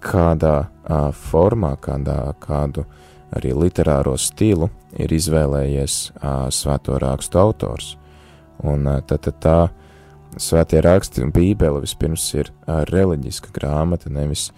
kādā 0.00 0.56
a, 0.84 1.00
formā, 1.12 1.74
kādā 1.80 2.18
kādu 2.42 2.86
arī 3.36 3.52
literāro 3.54 4.16
stilu 4.18 4.70
ir 4.98 5.12
izvēlējies 5.14 5.98
a, 6.18 6.34
svēto 6.50 6.98
rakstu 7.00 7.40
autors. 7.40 7.94
Un 8.66 8.88
a, 8.90 8.98
tad, 9.00 9.24
tad 9.28 9.40
tā 9.44 9.58
svētie 10.40 10.82
raksti 10.84 11.24
un 11.24 11.34
bībele 11.34 11.82
vispirms 11.84 12.26
ir 12.34 12.52
a, 12.66 12.82
reliģiska 12.88 13.52
grāmata, 13.54 14.12
nevis, 14.12 14.50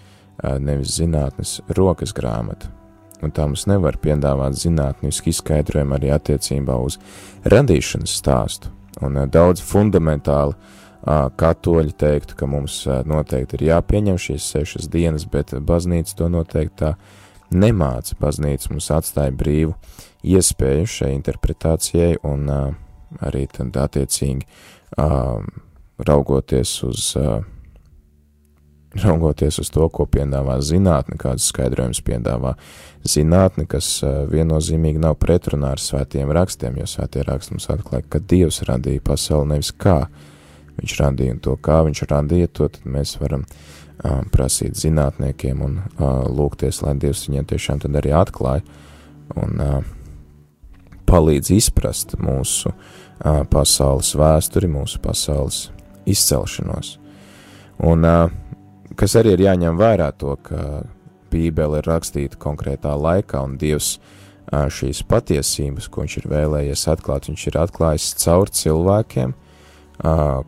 a, 0.43 0.57
nevis 0.59 0.97
zinātnes 0.99 1.61
rokas 1.77 2.15
grāmata. 2.17 2.71
Un 3.23 3.31
tā 3.31 3.47
mums 3.47 3.69
nevar 3.71 4.01
piedāvāt 4.03 4.57
zinātnisku 4.59 5.31
izskaidrojumu 5.31 5.95
arī 5.95 6.11
attiecībā 6.11 6.75
uz 6.83 6.99
radīšanas 7.47 8.17
stāstu, 8.19 8.73
un 8.99 9.21
daudz 9.31 9.63
fundamentāli 9.63 10.57
katoļi 11.03 11.97
teiktu, 11.99 12.37
ka 12.39 12.47
mums 12.47 12.83
noteikti 12.87 13.59
ir 13.59 13.67
jāpieņem 13.73 14.21
šīs 14.23 14.51
sešas 14.55 14.91
dienas, 14.93 15.27
bet 15.27 15.55
baznīca 15.59 16.15
to 16.19 16.29
noteikti 16.31 16.79
tā 16.85 16.93
nemāca. 17.51 18.17
Baznīca 18.21 18.71
mums 18.73 18.91
atstāja 18.95 19.35
brīvu 19.35 19.75
iespēju 20.23 20.87
šai 20.87 21.11
interpretācijai 21.17 22.21
un 22.29 22.47
arī 23.21 23.47
tad 23.51 23.77
attiecīgi 23.83 24.47
raugoties 26.03 26.77
uz 26.87 27.11
raugoties 28.93 29.59
uz 29.59 29.71
to, 29.73 29.87
ko 29.89 30.05
piedāvā 30.05 30.59
zinātne, 30.61 31.17
kādas 31.21 31.47
skaidrojumus 31.49 32.03
piedāvā 32.05 32.55
zinātne, 33.09 33.65
kas 33.67 34.03
viennozīmīgi 34.05 35.01
nav 35.01 35.17
pretrunā 35.23 35.73
ar 35.73 35.81
svētiem 35.81 36.31
rakstiem, 36.37 36.77
jo 36.77 36.87
svētie 36.89 37.25
raksti 37.25 37.57
mums 37.57 37.71
atklāja, 37.73 38.05
ka 38.13 38.21
Dievs 38.21 38.61
radīja 38.69 39.01
pasauli 39.07 39.55
nevis 39.55 39.73
kā 39.73 40.03
viņš 40.81 40.99
radīja 41.01 41.37
un 41.37 41.41
to, 41.45 41.57
kā 41.61 41.83
viņš 41.87 42.05
radīja, 42.11 42.51
to 42.53 42.69
tad 42.73 42.87
mēs 42.89 43.17
varam 43.21 43.45
uh, 43.47 44.23
prasīt 44.33 44.79
zinātniekiem 44.79 45.65
un 45.65 45.81
uh, 45.83 46.23
lūgties, 46.29 46.83
lai 46.85 46.97
Dievs 47.01 47.27
viņiem 47.29 47.49
tiešām 47.53 47.83
tad 47.85 47.99
arī 48.01 48.15
atklāja 48.17 48.65
un 49.39 49.61
uh, 49.63 49.83
palīdz 51.09 51.53
izprast 51.57 52.17
mūsu 52.21 52.73
uh, 52.73 53.43
pasaules 53.53 54.15
vēsturi, 54.19 54.71
mūsu 54.73 55.01
pasaules 55.05 55.67
izcelšanos. 56.09 56.97
Un 57.83 58.09
uh, 58.09 58.27
kas 58.99 59.17
arī 59.21 59.37
ir 59.37 59.47
jāņem 59.47 59.79
vērā 59.81 60.11
to, 60.19 60.37
ka 60.45 60.83
Bībele 61.33 61.81
ir 61.81 61.89
rakstīta 61.89 62.37
konkrētā 62.41 62.93
laikā, 62.99 63.41
un 63.45 63.57
Dievs 63.61 63.95
uh, 63.99 64.69
šīs 64.73 65.03
patiesības, 65.09 65.89
ko 65.89 66.05
viņš 66.05 66.19
ir 66.21 66.29
vēlējies 66.33 66.89
atklāt, 66.93 67.29
viņš 67.31 67.47
ir 67.49 67.61
atklājis 67.63 68.11
caur 68.23 68.53
cilvēkiem, 68.53 69.33
uh, 70.05 70.43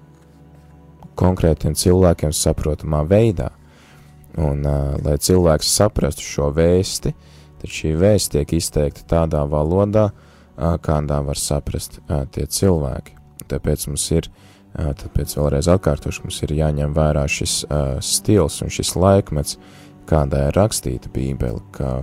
konkrētiem 1.18 1.76
cilvēkiem 1.78 2.32
saprotamā 2.34 3.04
veidā. 3.08 3.50
Un, 4.34 4.64
uh, 4.66 4.94
lai 5.04 5.14
cilvēks 5.22 5.70
saprastu 5.76 6.24
šo 6.26 6.48
vēsti, 6.54 7.12
tad 7.62 7.70
šī 7.70 7.92
vēsts 8.00 8.32
tiek 8.34 8.54
izteikta 8.56 9.06
tādā 9.14 9.44
valodā, 9.46 10.08
uh, 10.10 10.74
kādā 10.82 11.20
var 11.26 11.38
saprast 11.38 12.00
uh, 12.00 12.24
tie 12.34 12.48
cilvēki. 12.50 13.14
Tāpēc 13.50 13.86
mums 13.90 14.08
ir, 14.16 14.26
uh, 14.74 14.90
tāpēc 14.98 15.36
vēlreiz 15.38 15.70
atkārtoši, 15.70 16.24
mums 16.26 16.40
ir 16.42 16.56
jāņem 16.58 16.96
vērā 16.96 17.28
šis 17.30 17.60
uh, 17.68 18.00
stils 18.02 18.58
un 18.64 18.74
šis 18.74 18.96
laikmets, 18.98 19.60
kādā 20.10 20.48
ir 20.48 20.58
rakstīta 20.58 21.12
Bībele, 21.14 21.62
ka 21.76 22.00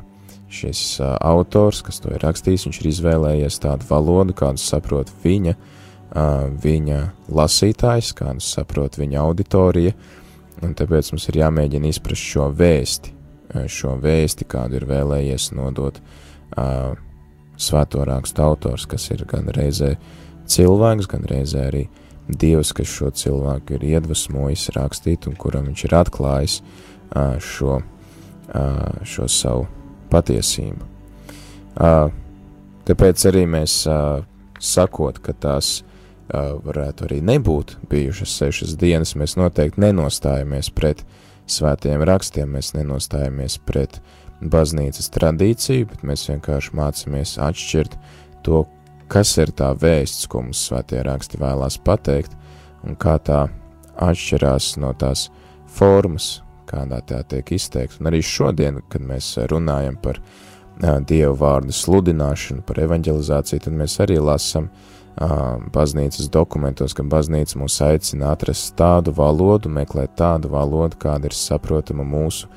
šis 0.51 1.01
uh, 1.01 1.17
autors, 1.19 1.83
kas 1.83 1.99
to 1.99 2.15
ir 2.15 2.23
rakstījis, 2.23 2.69
viņš 2.69 2.79
ir 2.79 2.89
izvēlējies 2.95 3.59
tādu 3.63 3.91
valodu, 3.91 4.35
kādu 4.39 4.63
saprot 4.63 5.11
viņa, 5.25 5.57
uh, 5.59 5.77
viņa 6.11 6.99
lasītājs, 7.31 8.11
kādu 8.17 8.43
saprot 8.43 8.97
viņa 8.99 9.21
auditorija, 9.21 9.93
un 10.61 10.73
tāpēc 10.75 11.13
mums 11.13 11.27
ir 11.31 11.39
jāmēģina 11.41 11.87
izprast 11.87 12.25
šo 12.33 12.49
vēsti, 12.51 13.13
šo 13.71 13.95
vēsti, 14.01 14.47
kādu 14.51 14.79
ir 14.79 14.87
vēlējies 14.89 15.51
nodot 15.55 15.99
uh, 16.01 16.93
svēto 17.61 18.03
rakstu 18.07 18.43
autors, 18.43 18.85
kas 18.89 19.09
ir 19.11 19.25
gan 19.29 19.49
reizē 19.55 19.95
cilvēks, 20.51 21.09
gan 21.11 21.27
reizē 21.29 21.67
arī 21.71 21.87
Dievs, 22.31 22.69
kas 22.71 22.87
šo 22.87 23.09
cilvēku 23.17 23.75
ir 23.75 23.83
iedvesmojis 23.97 24.69
rakstīt 24.77 25.25
un 25.27 25.33
kuram 25.35 25.65
viņš 25.67 25.83
ir 25.87 25.95
atklājis 25.97 26.57
uh, 26.61 27.35
šo, 27.43 27.81
uh, 27.81 29.01
šo 29.03 29.27
savu 29.27 29.65
patiesību. 30.13 30.85
Uh, 31.75 32.07
tāpēc 32.87 33.25
arī 33.27 33.43
mēs 33.49 33.81
uh, 33.89 34.21
sakot, 34.61 35.19
ka 35.19 35.33
tās 35.33 35.81
varētu 36.31 37.07
arī 37.07 37.19
nebūt 37.25 37.75
bijušas 37.91 38.35
sešas 38.39 38.75
dienas, 38.79 39.15
mēs 39.19 39.35
noteikti 39.39 39.81
nenostājamies 39.83 40.71
pret 40.75 41.03
svētajiem 41.51 42.03
rakstiem, 42.07 42.53
mēs 42.55 42.73
nenostājamies 42.77 43.57
pret 43.67 43.99
baznīcas 44.41 45.11
tradīciju, 45.13 45.89
bet 45.91 46.05
mēs 46.07 46.27
vienkārši 46.29 46.75
mācāmies 46.77 47.35
atšķirt 47.41 47.97
to, 48.45 48.63
kas 49.11 49.33
ir 49.41 49.51
tā 49.57 49.73
vēsts, 49.77 50.29
ko 50.31 50.45
mums 50.45 50.61
svētie 50.69 51.01
raksti 51.05 51.41
vēlās 51.41 51.77
pateikt, 51.83 52.37
un 52.87 52.95
kā 52.95 53.17
tā 53.19 53.43
atšķirās 54.01 54.77
no 54.81 54.93
tās 54.97 55.27
formas, 55.67 56.39
kādā 56.69 57.01
tā 57.05 57.19
tiek 57.27 57.51
izteikta. 57.51 57.99
Un 57.99 58.09
arī 58.09 58.21
šodien, 58.23 58.79
kad 58.89 59.03
mēs 59.03 59.33
runājam 59.51 59.99
par 60.01 60.21
uh, 60.21 60.97
Dievu 61.03 61.35
vārdu 61.43 61.75
sludināšanu, 61.75 62.63
par 62.65 62.79
evanģelizāciju, 62.87 63.65
tad 63.67 63.75
mēs 63.75 63.99
arī 64.01 64.17
lasam 64.23 64.71
uh, 64.71 65.00
baznīcas 65.19 66.29
dokumentos, 66.31 66.93
ka 66.95 67.03
baznīca 67.03 67.59
mūs 67.59 67.79
aicina 67.83 68.31
atrast 68.31 68.75
tādu 68.79 69.11
valodu, 69.13 69.69
meklēt 69.69 70.15
tādu 70.15 70.49
valodu, 70.49 70.97
kāda 70.97 71.27
ir 71.27 71.35
saprotama 71.35 72.03
mūsu 72.03 72.47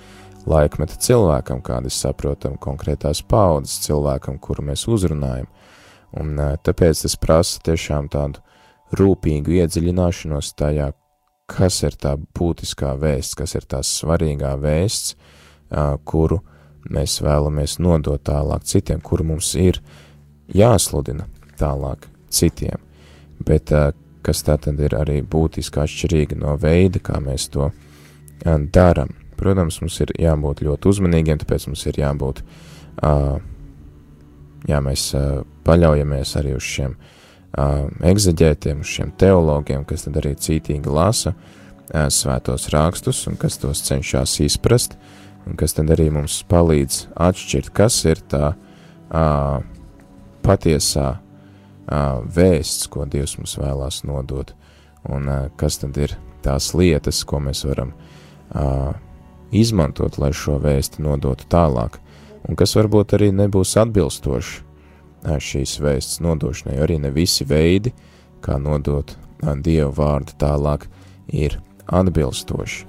laikmeta 0.46 0.96
cilvēkam, 1.00 1.62
kāda 1.64 1.90
ir 1.90 1.96
saprotama 1.96 2.56
konkrētās 2.60 3.22
paudzes 3.26 3.80
cilvēkam, 3.86 4.38
kuru 4.38 4.62
mēs 4.70 4.86
uzrunājam. 4.88 5.48
Un 6.14 6.38
tāpēc 6.38 7.02
tas 7.02 7.16
prasa 7.18 7.60
tiešām 7.64 8.08
tādu 8.08 8.40
rūpīgu 8.94 9.58
iedziļināšanos 9.58 10.54
tajā, 10.54 10.92
kas 11.50 11.82
ir 11.82 11.98
tā 11.98 12.14
būtiskā 12.38 12.94
vēsts, 13.00 13.34
kas 13.34 13.56
ir 13.58 13.66
tā 13.66 13.82
svarīgā 13.82 14.54
vēsts, 14.62 15.16
kuru 16.06 16.40
mēs 16.86 17.18
vēlamies 17.24 17.80
nodot 17.82 18.22
tālāk 18.22 18.64
citiem, 18.68 19.02
kuru 19.02 19.32
mums 19.34 19.54
ir 19.58 19.82
jāsludina 20.54 21.26
tālāk 21.58 22.13
citiem. 22.34 22.82
Bet 23.44 23.72
kas 24.24 24.44
tā 24.46 24.56
tad 24.60 24.80
ir 24.80 24.96
arī 24.96 25.20
būtiski 25.22 25.82
atšķirīga 25.82 26.38
no 26.40 26.54
veida, 26.60 27.02
kā 27.02 27.20
mēs 27.22 27.50
to 27.54 27.70
daram. 28.72 29.12
Protams, 29.36 29.80
mums 29.82 29.98
ir 30.00 30.14
jābūt 30.20 30.62
ļoti 30.64 30.88
uzmanīgiem, 30.92 31.40
tāpēc 31.42 31.66
mums 31.68 31.82
ir 31.90 31.98
jābūt, 31.98 32.40
uh, 33.02 33.36
jā, 34.68 34.80
mēs 34.84 35.10
paļaujamies 35.66 36.36
arī 36.40 36.54
uz 36.56 36.68
šiem 36.68 36.94
egzaģētiem, 37.54 38.80
uz 38.82 38.90
šiem 38.90 39.12
teologiem, 39.18 39.84
kas 39.86 40.06
tad 40.06 40.16
arī 40.18 40.34
cītīgi 40.34 40.90
lasa 40.90 41.34
svētos 42.10 42.66
rakstus 42.74 43.20
un 43.30 43.36
kas 43.38 43.60
tos 43.62 43.82
cenšas 43.86 44.38
izprast, 44.42 44.96
un 45.46 45.58
kas 45.60 45.76
tad 45.76 45.92
arī 45.94 46.08
mums 46.10 46.40
palīdz 46.50 47.04
atšķirt, 47.14 47.70
kas 47.76 48.00
ir 48.08 48.22
tā 48.30 48.54
patiesā 50.44 51.10
vēsts, 51.86 52.88
ko 52.88 53.04
Dievs 53.04 53.36
mums 53.38 53.56
vēlās 53.60 54.02
nodot, 54.08 54.54
un 55.08 55.28
kas 55.60 55.78
tad 55.82 55.96
ir 56.00 56.16
tās 56.44 56.72
lietas, 56.76 57.24
ko 57.28 57.40
mēs 57.44 57.64
varam 57.68 57.92
izmantot, 59.54 60.18
lai 60.18 60.32
šo 60.32 60.58
vēsti 60.62 61.02
nodotu 61.04 61.46
tālāk, 61.50 61.98
un 62.48 62.56
kas 62.56 62.74
varbūt 62.76 63.16
arī 63.16 63.30
nebūs 63.32 63.76
atbilstoši 63.80 64.62
šīs 65.24 65.78
vēsts 65.80 66.20
nodošanai, 66.24 66.80
arī 66.84 66.98
ne 67.00 67.12
visi 67.14 67.46
veidi, 67.48 67.94
kā 68.44 68.58
nodot 68.60 69.16
Dievu 69.40 69.92
vārdu 69.96 70.32
tālāk, 70.40 70.86
ir 71.28 71.58
atbilstoši. 71.88 72.86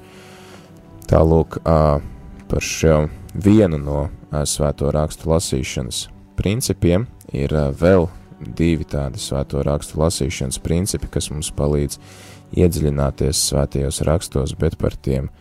Tālūk, 1.12 1.60
par 1.64 2.64
šo 2.64 3.10
vienu 3.34 3.80
no 3.80 4.08
svēto 4.48 4.92
rakstu 4.96 5.30
lasīšanas 5.32 6.06
principiem 6.40 7.08
ir 7.36 7.52
vēl 7.80 8.08
divi 8.39 8.88
tādi 8.88 9.21
svēto 9.21 9.63
rakstu 9.65 10.00
lasīšanas 10.02 10.60
principi, 10.63 11.10
kas 11.12 11.32
mums 11.32 11.52
palīdz 11.56 12.00
iedziļināties 12.56 13.48
svētajos 13.52 14.04
rakstos, 14.08 14.56
bet 14.60 14.78
par 14.82 14.95
tiem 14.95 15.32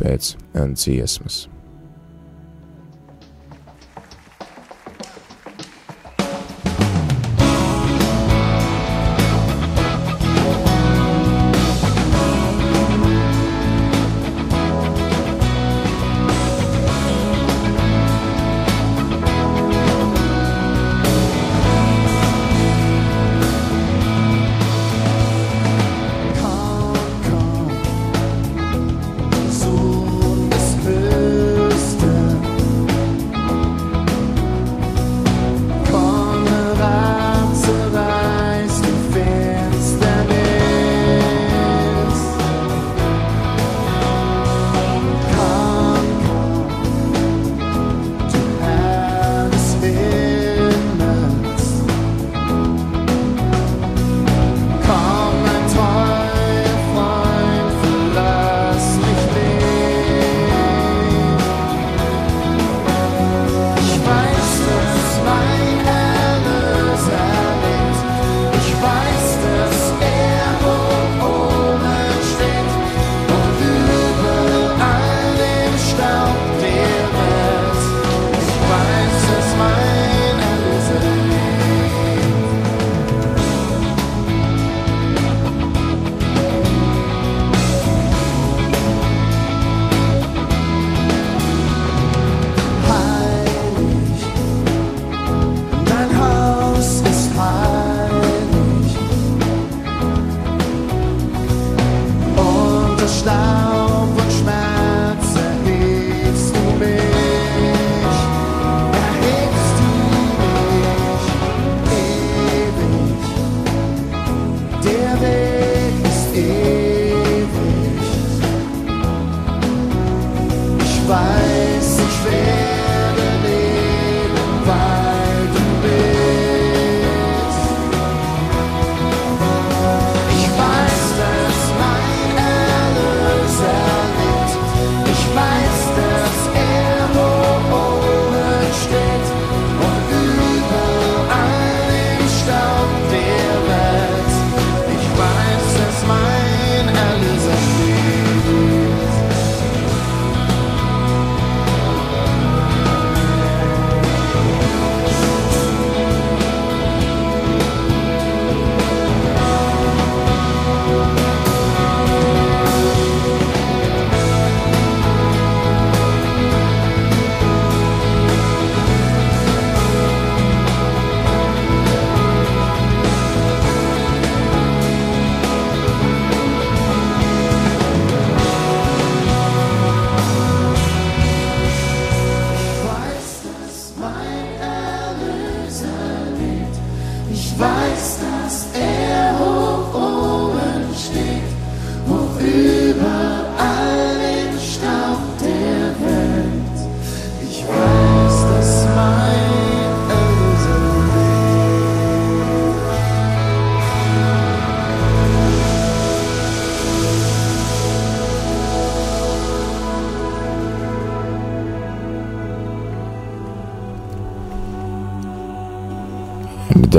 pēc 0.00 0.34
dziesmas. 0.74 1.46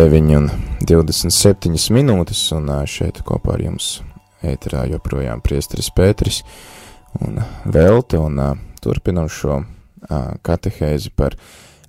9 0.02 0.34
un 0.34 0.48
27 0.82 1.92
minūtes, 1.94 2.40
un 2.58 2.72
šeit 2.90 3.20
kopā 3.22 3.54
ar 3.54 3.62
jums 3.62 3.90
ēterā 4.42 4.88
joprojām 4.90 5.44
priesteris 5.46 5.92
Pēteris 5.94 6.40
un 7.22 7.38
Velte, 7.70 8.18
un 8.18 8.40
turpinam 8.82 9.30
šo 9.30 9.60
katehēzi 10.42 11.12
par 11.14 11.36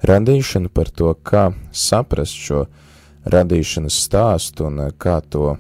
radīšanu, 0.05 0.69
par 0.69 0.91
to, 0.93 1.15
kā 1.25 1.47
saprast 1.73 2.37
šo 2.37 2.67
radīšanas 3.33 4.03
stāstu 4.05 4.69
un 4.69 4.83
kā 5.01 5.23
to, 5.25 5.55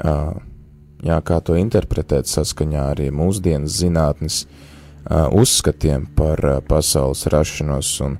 jā, 0.00 1.20
kā 1.28 1.40
to 1.44 1.58
interpretēt 1.60 2.32
saskaņā 2.32 2.86
arī 2.94 3.10
mūsdienas 3.12 3.82
zinātnes 3.82 4.46
uzskatiem 5.12 6.08
par 6.16 6.40
pasaules 6.72 7.28
rašanos 7.36 7.92
un 8.08 8.16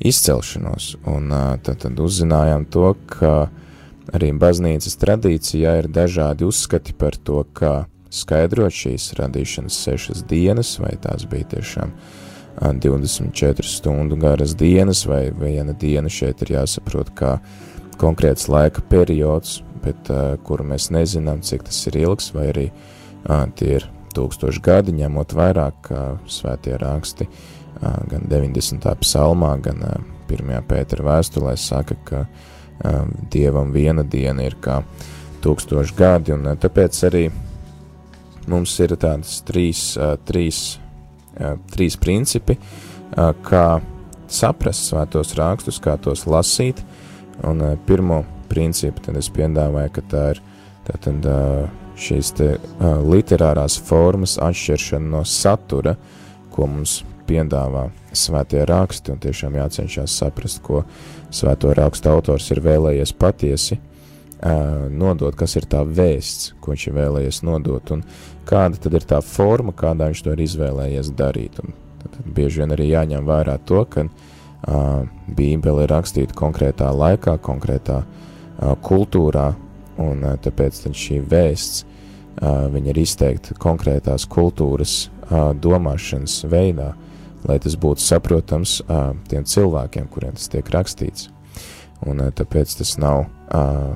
izcelšanos, 0.00 0.96
un 1.08 1.30
tad, 1.64 1.80
tad 1.84 2.00
uzzinājām 2.00 2.66
to, 2.72 2.92
ka 3.08 3.48
arī 4.14 4.30
baznīcas 4.36 4.98
tradīcijā 5.00 5.78
ir 5.80 5.88
dažādi 5.92 6.46
uzskati 6.46 6.94
par 6.96 7.16
to, 7.16 7.42
kā 7.56 7.86
skaidrot 8.12 8.74
šīs 8.74 9.10
radīšanas 9.18 9.78
sešas 9.86 10.24
dienas, 10.28 10.76
vai 10.82 10.94
tās 11.02 11.26
bija 11.28 11.48
tiešām 11.56 11.94
24 12.56 13.66
stundu 13.68 14.16
garas 14.20 14.54
dienas, 14.56 15.04
vai 15.08 15.28
viena 15.32 15.74
diena 15.76 16.12
šeit 16.12 16.44
ir 16.46 16.54
jāsaprot 16.56 17.12
kā 17.16 17.36
konkrēts 18.00 18.48
laika 18.52 18.84
periods, 18.88 19.60
bet 19.84 20.08
uh, 20.12 20.36
kuru 20.44 20.64
mēs 20.72 20.88
nezinām, 20.92 21.42
cik 21.44 21.66
tas 21.68 21.82
ir 21.90 22.00
ilgs, 22.04 22.30
vai 22.36 22.48
arī 22.52 22.64
uh, 22.70 23.44
tie 23.56 23.76
ir 23.80 23.90
tūkstoši 24.16 24.62
gadi, 24.64 24.96
ņemot 24.96 25.36
vairāk, 25.36 25.82
kā 25.90 26.02
svētie 26.32 26.78
raksti 26.80 27.28
uh, 27.28 27.55
gan 27.80 28.26
90. 28.30 28.86
psalmā, 29.02 29.52
gan 29.62 29.82
1. 30.28 30.54
pētera 30.68 31.06
vēstulē 31.06 31.56
saka, 31.60 31.96
ka 32.04 32.26
Dievam 33.32 33.70
viena 33.72 34.04
diena 34.04 34.44
ir 34.44 34.58
kā 34.60 34.82
tūkstoši 35.44 35.94
gadi, 35.96 36.34
un 36.34 36.50
tāpēc 36.60 36.98
arī 37.08 37.22
mums 38.50 38.74
ir 38.84 38.92
tādas 39.00 39.38
trīs, 39.46 39.94
trīs, 40.28 40.60
trīs 41.72 41.96
principi, 42.00 42.58
kā 43.46 43.64
saprast 44.28 44.90
svētos 44.90 45.32
rakstus, 45.38 45.80
kā 45.80 45.96
tos 46.02 46.26
lasīt, 46.28 46.82
un 47.46 47.64
pirmo 47.86 48.24
principu 48.50 49.06
tad 49.08 49.16
es 49.20 49.30
piedāvāju, 49.32 49.94
ka 49.96 50.06
tā 50.10 50.24
ir 50.34 50.42
tātad 50.86 51.32
šīs 51.96 52.32
te 52.36 52.52
literārās 53.08 53.78
formas 53.80 54.36
atšķiršana 54.42 55.12
no 55.16 55.24
satura, 55.24 55.96
ko 56.52 56.68
mums 56.68 57.00
piedāvā 57.26 57.88
svētie 58.16 58.64
raksti, 58.68 59.12
un 59.14 59.20
tiešām 59.22 59.58
jācenšas 59.58 60.16
saprast, 60.20 60.62
ko 60.64 60.84
svēto 61.34 61.74
rakstu 61.76 62.10
autors 62.12 62.48
ir 62.54 62.62
vēlējies 62.64 63.12
patiesi 63.18 63.78
uh, 63.78 64.86
nodot, 64.90 65.34
kas 65.36 65.56
ir 65.58 65.66
tā 65.70 65.82
vēsts, 65.84 66.54
ko 66.60 66.74
viņš 66.74 66.86
ir 66.88 66.96
vēlējies 66.96 67.42
nodot, 67.46 67.92
un 67.94 68.04
kāda 68.48 68.80
tad 68.80 68.96
ir 68.98 69.08
tā 69.08 69.20
forma, 69.24 69.74
kādā 69.76 70.10
viņš 70.10 70.24
to 70.24 70.36
ir 70.36 70.44
izvēlējies 70.46 71.12
darīt. 71.18 71.60
Un 71.62 71.76
tad 72.04 72.30
bieži 72.36 72.62
vien 72.62 72.74
arī 72.76 72.90
jāņem 72.92 73.26
vērā 73.28 73.58
to, 73.68 73.82
ka 73.90 74.06
uh, 74.06 75.04
Bībele 75.26 75.86
ir 75.86 75.92
rakstīta 75.92 76.36
konkrētā 76.36 76.92
laikā, 76.94 77.38
konkrētā 77.42 78.02
uh, 78.04 78.74
kultūrā, 78.82 79.50
un 80.02 80.24
uh, 80.24 80.38
tāpēc 80.42 80.84
šī 80.92 81.20
vēsts 81.26 81.84
uh, 82.42 82.76
ir 82.76 83.00
izteikta 83.00 83.56
konkrētās 83.60 84.28
kultūras 84.30 85.06
uh, 85.06 85.52
domāšanas 85.52 86.44
veidā, 86.50 86.92
lai 87.46 87.58
tas 87.62 87.76
būtu 87.80 88.02
saprotams 88.02 88.80
uh, 88.86 89.12
tiem 89.30 89.46
cilvēkiem, 89.46 90.08
kuriem 90.12 90.36
tas 90.38 90.50
tiek 90.52 90.68
rakstīts. 90.74 91.30
Un 92.06 92.20
uh, 92.20 92.32
tāpēc 92.34 92.76
tas 92.80 92.96
nav 93.00 93.24
uh, 93.26 93.94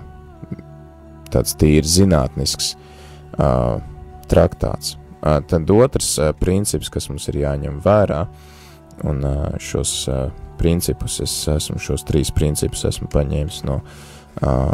tāds 1.30 1.56
tīri 1.58 1.86
zinātnisks 1.86 2.74
uh, 3.38 3.80
traktāts. 4.30 4.96
Uh, 5.20 5.40
tad 5.44 5.70
otrs 5.74 6.14
uh, 6.18 6.30
princips, 6.36 6.90
kas 6.92 7.10
mums 7.10 7.28
ir 7.28 7.42
jāņem 7.42 7.82
vērā, 7.84 8.22
un 9.10 9.26
uh, 9.26 9.50
šos 9.60 9.92
uh, 10.08 10.22
principus, 10.60 11.20
es 11.24 11.34
esmu 11.48 11.80
šos 11.80 12.04
trīs 12.08 12.32
principus 12.36 12.84
esmu 12.88 13.08
paņēmis 13.12 13.62
no 13.68 13.80
uh, 13.80 14.72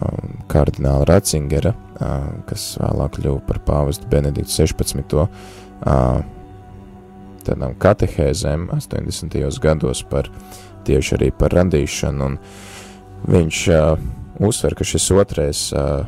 kardināla 0.51 1.07
Ratzingera, 1.09 1.75
uh, 1.75 2.31
kas 2.49 2.73
vēlāk 2.83 3.19
kļuva 3.19 3.43
par 3.49 3.62
pāvestu 3.67 4.11
Benediktu 4.11 4.55
16. 4.55 5.17
Uh, 5.17 6.23
tādām 7.47 7.77
katehēzēm 7.81 8.69
80. 8.75 9.39
gados 9.63 10.03
par 10.11 10.31
tieši 10.87 11.17
arī 11.19 11.31
par 11.35 11.55
radīšanu, 11.57 12.29
un 12.31 12.39
viņš 13.27 13.63
uh, 13.75 13.97
uzsver, 14.47 14.77
ka 14.79 14.87
šis 14.87 15.09
otrais 15.15 15.63
uh, 15.75 16.07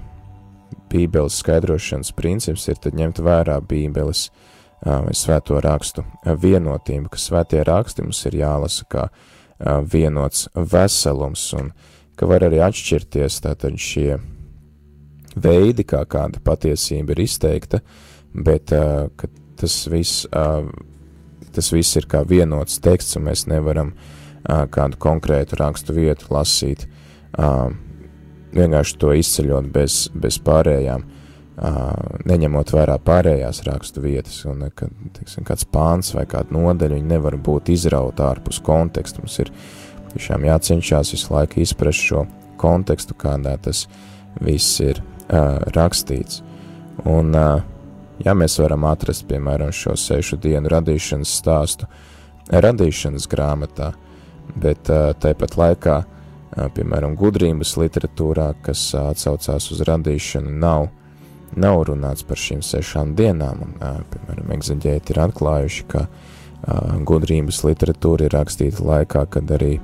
bībeles 0.92 1.40
skaidrošanas 1.42 2.12
princips 2.16 2.68
ir 2.68 2.78
tad 2.80 2.96
ņemt 2.98 3.20
vērā 3.24 3.58
bībeles 3.64 4.28
uh, 4.28 5.04
vai 5.06 5.14
svēto 5.16 5.60
rakstu 5.64 6.04
vienotību, 6.24 7.12
ka 7.12 7.20
svētie 7.20 7.62
raksti 7.66 8.06
mums 8.06 8.24
ir 8.30 8.38
jālasa 8.42 8.88
kā 8.90 9.08
uh, 9.08 9.80
vienots 9.82 10.48
veselums, 10.54 11.46
un 11.58 11.72
ka 12.18 12.28
var 12.30 12.46
arī 12.46 12.62
atšķirties 12.66 13.42
tātad 13.44 13.78
šie 13.80 14.18
veidi, 15.38 15.84
kā 15.86 16.04
kāda 16.08 16.42
patiesība 16.44 17.14
ir 17.14 17.24
izteikta, 17.26 17.82
bet 18.34 18.74
uh, 18.74 19.08
tas 19.58 19.80
viss 19.90 20.26
uh, 20.30 20.66
tas 21.58 21.72
viss 21.74 21.98
ir 21.98 22.08
kā 22.10 22.22
vienots 22.28 22.80
teksts, 22.84 23.18
un 23.18 23.28
mēs 23.28 23.46
nevaram 23.50 23.92
uh, 23.92 24.64
kādu 24.70 24.98
konkrētu 25.02 25.58
rakstu 25.60 25.96
vietu 25.96 26.30
lasīt, 26.34 26.86
uh, 27.38 27.68
vienkārši 28.54 28.98
to 29.02 29.12
izceļot 29.18 29.70
bez, 29.74 30.00
bez 30.14 30.38
pārējām, 30.44 31.04
uh, 31.04 31.92
neņemot 32.28 32.72
vērā 32.74 32.96
pārējās 33.04 33.62
rakstu 33.68 34.04
vietas, 34.04 34.40
un 34.48 34.68
ka, 34.74 34.90
teiksim, 35.18 35.46
kāds 35.48 35.66
pāns 35.68 36.14
vai 36.16 36.24
kāda 36.30 36.54
nodaļa, 36.54 36.98
viņi 36.98 37.12
nevar 37.12 37.36
būt 37.36 37.72
izrauta 37.74 38.30
ārpus 38.32 38.62
konteksta, 38.64 39.22
mums 39.24 39.38
ir 39.44 39.52
tiešām 40.14 40.46
jācenšas 40.48 41.14
visu 41.14 41.34
laiku 41.34 41.62
izprast 41.64 42.06
šo 42.10 42.26
kontekstu, 42.58 43.16
kādā 43.18 43.56
tas 43.62 43.86
viss 44.42 44.80
ir 44.84 45.02
uh, 45.02 45.58
rakstīts. 45.74 46.42
Un 47.06 47.34
uh, 47.36 47.60
ja 48.24 48.34
mēs 48.34 48.58
varam 48.60 48.86
atrast, 48.88 49.26
piemēram, 49.30 49.72
šo 49.74 49.96
sešu 49.98 50.38
dienu 50.42 50.70
radīšanas 50.72 51.34
stāstu 51.40 51.88
radīšanas 52.48 53.28
grāmatā, 53.30 53.92
bet 54.56 54.88
tāpat 55.22 55.58
laikā, 55.60 55.98
piemēram, 56.74 57.16
gudrības 57.18 57.76
literatūrā, 57.78 58.52
kas 58.64 58.90
atsaucās 58.96 59.68
uz 59.74 59.82
radīšanu, 59.86 60.54
nav, 60.62 60.88
nav 61.56 61.82
runāts 61.90 62.24
par 62.26 62.40
šīm 62.40 62.64
sešām 62.64 63.14
dienām, 63.18 63.66
un, 63.66 63.76
piemēram, 64.14 64.54
egzaģēti 64.56 65.14
ir 65.14 65.22
atklājuši, 65.28 65.86
ka 65.92 66.06
gudrības 67.06 67.62
literatūra 67.68 68.26
ir 68.26 68.34
rakstīta 68.34 68.82
laikā, 68.84 69.26
kad 69.30 69.52
arī 69.54 69.76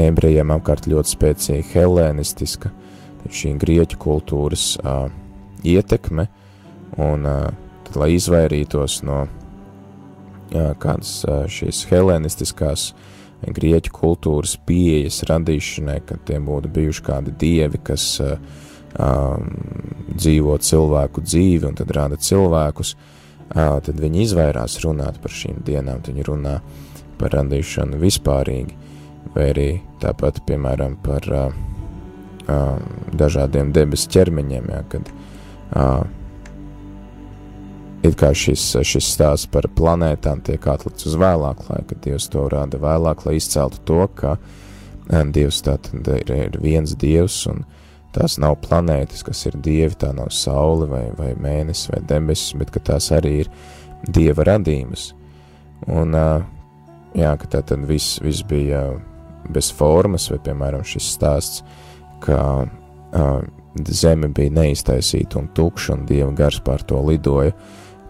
ebrejiem 0.00 0.50
apkārt 0.54 0.88
ļoti 0.90 1.14
spēcīga 1.14 1.68
helēnistiska, 1.74 2.72
šī 3.30 3.54
grieķu 3.60 3.98
kultūras 4.00 4.72
ietekme, 5.66 6.26
Un, 6.98 7.26
tad, 7.86 7.94
lai 8.00 8.14
izvairītos 8.16 9.00
no 9.06 9.22
kādas 10.50 11.20
šīs 11.52 11.84
helēnistiskās 11.90 12.90
grieķu 13.40 13.92
kultūras 13.94 14.56
pieejas 14.66 15.22
radīšanai, 15.30 16.00
kad 16.06 16.24
tiem 16.28 16.48
būtu 16.48 16.72
bijuši 16.74 17.04
kādi 17.06 17.34
dievi, 17.40 17.80
kas 17.84 18.04
um, 18.20 19.46
dzīvo 20.10 20.58
cilvēku 20.58 21.24
dzīvi 21.24 21.70
un 21.70 21.78
tad 21.78 21.94
rada 21.96 22.18
cilvēkus, 22.20 22.94
uh, 22.96 23.78
tad 23.80 24.02
viņi 24.02 24.24
izvairās 24.26 24.80
runāt 24.84 25.20
par 25.22 25.34
šīm 25.34 25.62
dienām, 25.66 26.02
viņi 26.06 26.26
runā 26.28 26.58
par 27.20 27.34
radīšanu 27.38 28.00
vispārīgi, 28.00 28.76
vai 29.34 29.50
arī 29.54 29.68
tāpat, 30.02 30.42
piemēram, 30.48 30.96
par 31.04 31.26
uh, 31.32 31.58
uh, 32.48 32.78
dažādiem 33.16 33.72
debesu 33.76 34.10
ķermeņiem, 34.16 34.72
jā, 34.74 34.82
kad 34.92 35.10
uh, 35.12 36.02
it 38.02 38.16
kā 38.20 38.30
šis, 38.36 38.62
šis 38.86 39.10
stāsts 39.14 39.50
par 39.52 39.68
planētām 39.76 40.42
tiek 40.46 40.64
atlikts 40.72 41.08
uz 41.10 41.16
vēlāku 41.20 41.68
laiku, 41.68 41.90
kad 41.92 42.02
Dievs 42.06 42.28
to 42.32 42.46
rada 42.52 42.80
vēlāk, 42.80 43.26
lai 43.26 43.36
izceltu 43.38 43.82
to, 43.88 44.00
ka 44.16 44.36
eh, 44.36 45.24
Dievs 45.34 45.60
tātad 45.66 46.08
ir, 46.16 46.32
ir 46.32 46.58
viens 46.62 46.94
Dievs 46.96 47.42
un 47.50 47.64
tās 48.14 48.38
nav 48.42 48.56
planētas, 48.64 49.24
kas 49.26 49.44
ir 49.50 49.58
Dievi, 49.62 49.98
tā 50.00 50.14
nav 50.16 50.32
saule 50.34 50.88
vai, 50.90 51.04
vai 51.18 51.34
mēnesis 51.38 51.92
vai 51.92 52.00
debesis, 52.08 52.56
bet 52.58 52.72
ka 52.74 52.82
tās 52.92 53.10
arī 53.14 53.36
ir 53.44 53.52
Dieva 54.08 54.48
radījumas. 54.48 55.10
Un, 55.92 56.16
eh, 56.16 56.48
jā, 57.20 57.36
ka 57.36 57.52
tā 57.52 57.62
tad 57.72 57.86
viss, 57.88 58.18
viss 58.24 58.46
bija 58.48 58.88
bez 59.50 59.70
formas, 59.74 60.28
vai, 60.32 60.40
piemēram, 60.44 60.84
šis 60.86 61.14
stāsts, 61.16 61.62
ka 62.20 62.40
zeme 63.90 64.28
bija 64.34 64.52
neiztaisīta 64.54 65.38
un 65.40 65.48
tukša, 65.54 65.94
un 65.94 66.06
Dieva 66.08 66.30
gars 66.36 66.60
pār 66.64 66.82
to 66.86 67.00
lidoja, 67.06 67.54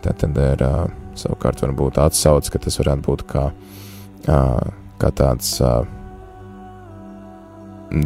uh, 0.01 0.05
Tā 0.05 0.15
tad 0.17 0.37
ir 0.41 0.63
uh, 0.65 0.85
savukārt 1.19 1.61
varbūt 1.61 2.01
atsauc, 2.01 2.49
ka 2.49 2.61
tas 2.65 2.79
varētu 2.81 3.05
būt 3.05 3.25
kā, 3.29 3.49
uh, 4.33 4.71
kā 5.01 5.11
tāds 5.17 5.53
uh, 5.61 5.83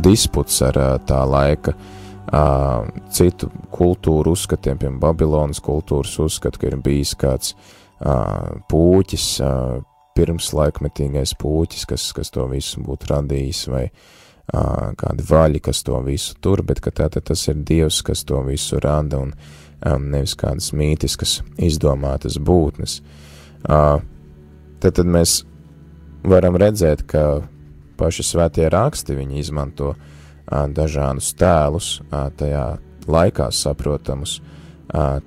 disputs 0.03 0.59
ar 0.67 0.81
uh, 0.81 0.91
tā 1.07 1.21
laika 1.29 1.77
uh, 1.77 2.91
citu 3.15 3.53
kultūru 3.75 4.35
uzskatiem, 4.35 4.81
piemēram, 4.81 4.99
Babilonas 5.05 5.63
kultūras 5.63 6.17
uzskatu, 6.25 6.59
ka 6.59 6.73
ir 6.73 6.81
bijis 6.83 7.15
kāds 7.21 7.55
uh, 7.55 8.59
pūķis, 8.71 9.31
uh, 9.47 9.79
pirmslaikmetīgais 10.19 11.39
pūķis, 11.39 11.89
kas, 11.91 12.11
kas 12.17 12.35
to 12.35 12.49
visu 12.51 12.83
būtu 12.83 13.13
radījis, 13.13 13.67
vai 13.71 13.87
uh, 13.87 14.91
kādi 14.99 15.31
vaļi, 15.31 15.63
kas 15.63 15.87
to 15.87 16.03
visu 16.03 16.35
tur, 16.43 16.67
bet 16.67 16.83
ka 16.83 16.91
tātad 16.91 17.31
tas 17.31 17.47
ir 17.51 17.63
Dievs, 17.63 18.03
kas 18.03 18.27
to 18.27 18.43
visu 18.51 18.83
rada, 18.83 19.23
un 19.23 19.31
um, 19.31 19.63
nevis 19.85 20.35
kādas 20.39 20.73
mītiskas 20.77 21.39
izdomātas 21.61 22.39
būtnes. 22.41 23.01
Tad, 23.65 24.05
tad 24.85 25.05
mēs 25.09 25.43
varam 26.25 26.57
redzēt, 26.61 27.05
ka 27.09 27.45
paši 28.01 28.27
svētie 28.27 28.69
raksti, 28.73 29.17
viņi 29.17 29.41
izmanto 29.43 29.95
dažādus 30.49 31.33
tēlus, 31.39 31.91
tajā 32.11 32.65
laikā 33.09 33.51
saprotamus 33.53 34.39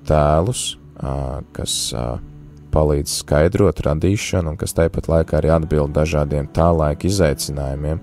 tēlus, 0.07 0.63
kas 1.57 1.75
palīdz 2.73 3.19
skaidrot 3.23 3.81
radīšanu 3.85 4.53
un 4.53 4.57
kas 4.59 4.75
tāpat 4.77 5.07
laikā 5.09 5.39
arī 5.39 5.53
atbild 5.53 5.93
dažādiem 5.95 6.49
tā 6.53 6.67
laika 6.75 7.07
izaicinājumiem, 7.09 8.01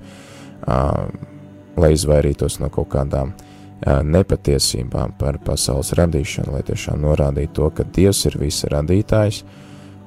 lai 1.74 1.90
izvairītos 1.94 2.60
no 2.62 2.70
kaut 2.72 2.88
kādām 2.94 3.34
uh, 3.34 3.53
nepatiesībām 3.84 5.12
par 5.18 5.38
pasaules 5.44 5.92
radīšanu, 5.98 6.54
lai 6.56 6.62
tiešām 6.64 7.02
norādītu 7.04 7.52
to, 7.58 7.70
ka 7.76 7.84
Dievs 7.84 8.24
ir 8.30 8.38
visa 8.40 8.70
radītājs 8.72 9.42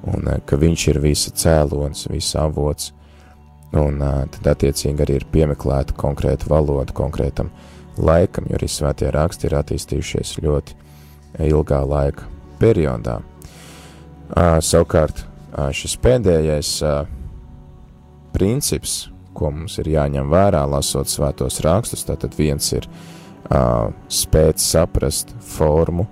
un 0.09 0.29
ka 0.45 0.57
Viņš 0.57 0.87
ir 0.93 0.99
visa 1.03 1.31
cēlonis, 1.31 2.07
visa 2.09 2.45
avots, 2.47 2.91
un 3.77 3.99
tad 4.33 4.47
attiecīgi 4.53 5.03
arī 5.03 5.19
ir 5.19 5.27
piemeklēta 5.31 5.93
konkrēta 5.97 6.49
valoda 6.49 6.93
konkrētam 6.95 7.51
laikam, 7.97 8.47
jo 8.49 8.57
arī 8.57 8.69
svētie 8.71 9.11
raksti 9.13 9.49
ir 9.49 9.57
attīstījušies 9.59 10.37
ļoti 10.41 10.77
ilgā 11.45 11.81
laika 11.85 12.25
periodā. 12.61 13.19
Savukārt 14.33 15.21
šis 15.75 15.97
pēdējais 16.01 16.71
princips, 18.33 18.97
ko 19.37 19.51
mums 19.53 19.77
ir 19.77 19.91
jāņem 19.93 20.33
vērā, 20.33 20.63
lasot 20.65 21.09
svētos 21.09 21.61
rakstus, 21.65 22.05
tātad 22.07 22.33
viens 22.37 22.71
ir 22.73 22.87
uh, 22.87 23.16
spēt 23.49 24.59
saprast 24.59 25.33
formu, 25.39 26.07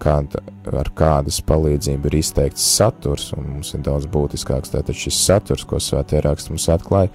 kāda, 0.00 0.42
ar 0.70 0.90
kādas 0.96 1.40
palīdzību 1.44 2.10
ir 2.10 2.18
izteikts 2.20 2.64
saturs, 2.76 3.32
un 3.36 3.48
mums 3.56 3.74
ir 3.74 3.82
daudz 3.84 4.06
būtiskāks 4.10 4.72
tātad 4.72 4.96
šis 4.96 5.18
saturs, 5.26 5.64
ko 5.66 5.80
svētie 5.82 6.22
raksti 6.24 6.54
mums 6.54 6.68
atklāja. 6.72 7.10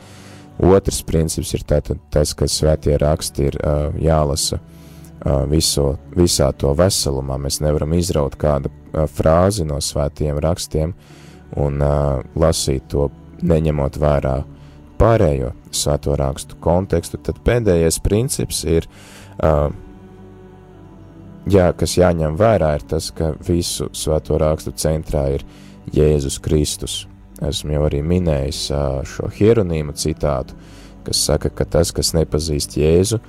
Otrs 0.59 0.99
princips 1.07 1.53
ir 1.55 1.63
tātad 1.63 2.01
tas, 2.12 2.33
ka 2.35 2.49
svētie 2.51 2.97
raksti 2.99 3.47
ir 3.47 3.57
uh, 3.63 3.95
jālasa 3.95 4.59
uh, 4.59 5.45
viso, 5.47 5.93
visā 6.12 6.49
to 6.51 6.73
veselumā. 6.75 7.38
Mēs 7.39 7.62
nevaram 7.63 7.95
izraut 7.95 8.35
kādu 8.39 8.67
uh, 8.67 9.05
frāzi 9.07 9.63
no 9.67 9.79
svētiem 9.79 10.41
rakstiem 10.43 10.93
un 11.63 11.79
uh, 11.79 12.19
lasīt 12.35 12.91
to 12.91 13.07
neņemot 13.39 14.01
vērā 14.03 14.35
pārējo 14.99 15.53
svēto 15.71 16.15
rakstu 16.19 16.58
kontekstu. 16.63 17.19
Tad 17.23 17.41
pēdējais 17.45 17.99
princips 18.03 18.63
ir 18.67 18.88
uh, 19.43 19.69
jā, 21.49 21.69
kas 21.77 21.97
jāņem 21.97 22.38
vērā, 22.39 22.73
ir 22.77 22.86
tas, 22.89 23.10
ka 23.15 23.34
visu 23.47 23.89
svēto 23.95 24.38
rakstu 24.41 24.73
centrā 24.77 25.25
ir 25.38 25.45
Jēzus 25.95 26.39
Kristus. 26.43 27.03
Esmu 27.45 27.77
jau 27.77 27.86
arī 27.88 28.01
minējis 28.03 28.65
šo 29.08 29.29
hieronīmu 29.32 29.95
citātu, 29.95 30.58
kas 31.08 31.21
saka, 31.29 31.51
ka 31.55 31.65
tas, 31.77 31.93
kas 31.95 32.12
nepazīst 32.17 32.75
Jēzu, 32.79 33.21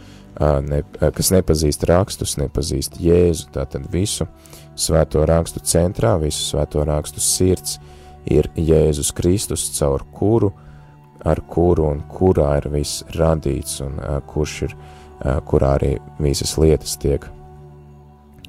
ne, 0.67 0.81
kas 0.99 1.31
nepazīst 1.35 1.87
rakstus, 1.89 2.35
nepazīst 2.41 2.99
Jēzu, 3.01 3.53
tātad 3.55 3.87
visu 3.93 4.27
svēto 4.75 5.23
rakstu 5.29 5.63
centrā, 5.63 6.17
visu 6.21 6.43
svēto 6.43 6.83
rakstu 6.89 7.23
sirds 7.23 7.79
ir 8.27 8.51
Jēzus 8.59 9.15
Kristus, 9.17 9.69
caur 9.79 10.05
kuru, 10.17 10.51
ar 11.25 11.41
kuru 11.51 11.91
un 11.91 12.03
kurā 12.09 12.55
ir 12.61 12.71
viss 12.73 13.05
radīts 13.17 13.81
un 13.85 13.99
kurš 14.31 14.57
ir, 14.69 14.75
kurā 15.49 15.75
arī 15.77 15.93
visas 16.19 16.57
lietas 16.61 16.97
tiek 17.01 17.27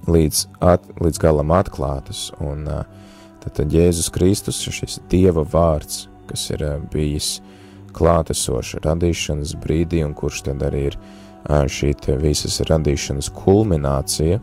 līdz, 0.07 0.45
at, 0.63 0.85
līdz 1.01 1.21
galam 1.21 1.51
atklātas, 1.53 2.29
un 2.41 2.65
tad, 2.65 3.51
tad 3.53 3.73
Jēzus 3.73 4.09
Kristus, 4.13 4.61
šis 4.63 4.99
Dieva 5.11 5.43
vārds, 5.45 6.07
kas 6.29 6.47
ir 6.53 6.63
bijis 6.93 7.39
klātesošs 7.95 8.79
radīšanas 8.85 9.55
brīdī, 9.61 10.01
un 10.05 10.15
kurš 10.17 10.45
tad 10.47 10.63
arī 10.65 10.87
ir 10.91 10.97
šī 11.49 11.93
visas 12.21 12.61
radīšanas 12.69 13.31
kulminācija, 13.35 14.39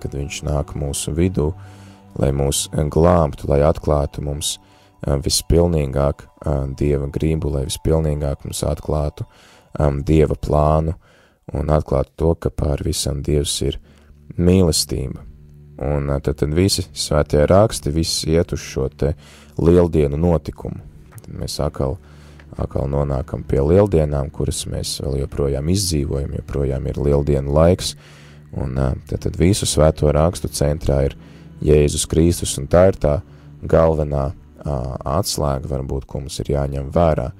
kad 0.00 0.16
viņš 0.16 0.42
nāk 0.48 0.74
mūsu 0.78 1.14
vidū, 1.16 1.52
lai 2.18 2.32
mūs 2.34 2.68
glābtu, 2.90 3.48
lai 3.50 3.60
atklātu 3.64 4.24
mums 4.24 4.58
vispilnīgāk 5.06 6.26
Dieva 6.76 7.08
gribu, 7.12 7.52
lai 7.54 7.64
vispilnīgāk 7.68 8.44
mums 8.44 8.62
atklātu 8.66 9.26
Dieva 10.04 10.36
plānu 10.36 10.94
un 11.56 11.72
atklātu 11.72 12.14
to, 12.16 12.34
ka 12.34 12.50
pār 12.50 12.82
visam 12.84 13.22
Dievs 13.24 13.56
ir 13.66 13.80
mīlestība. 14.38 15.24
Un 15.80 16.10
tad, 16.20 16.36
tad 16.36 16.52
visi 16.52 16.84
svētie 16.92 17.46
raksti, 17.48 17.92
viss 17.94 18.26
iet 18.28 18.52
uz 18.52 18.60
šo 18.60 18.90
te 18.92 19.14
lieldienu 19.56 20.18
notikumu. 20.20 20.82
Tad 21.14 21.30
mēs 21.40 21.56
atkal, 21.64 21.96
atkal 22.60 22.88
nonākam 22.92 23.46
pie 23.48 23.62
lieldienām, 23.64 24.28
kuras 24.34 24.66
mēs 24.68 24.98
vēl 25.00 25.22
joprojām 25.22 25.70
izdzīvojam, 25.72 26.36
joprojām 26.42 26.90
ir 26.90 27.00
lieldienu 27.00 27.56
laiks, 27.56 27.94
un 28.52 28.76
tad, 29.08 29.22
tad 29.24 29.40
visu 29.40 29.68
svēto 29.68 30.12
rakstu 30.12 30.52
centrā 30.52 31.06
ir 31.08 31.16
Jēzus 31.64 32.04
Kristus, 32.08 32.58
un 32.60 32.68
tā 32.68 32.90
ir 32.90 33.00
tā 33.00 33.16
galvenā 33.64 34.30
atslēga, 34.64 35.68
varbūt, 35.70 36.06
ko 36.06 36.22
mums 36.22 36.38
ir 36.42 36.52
jāņem 36.54 36.90
vērā, 36.94 37.30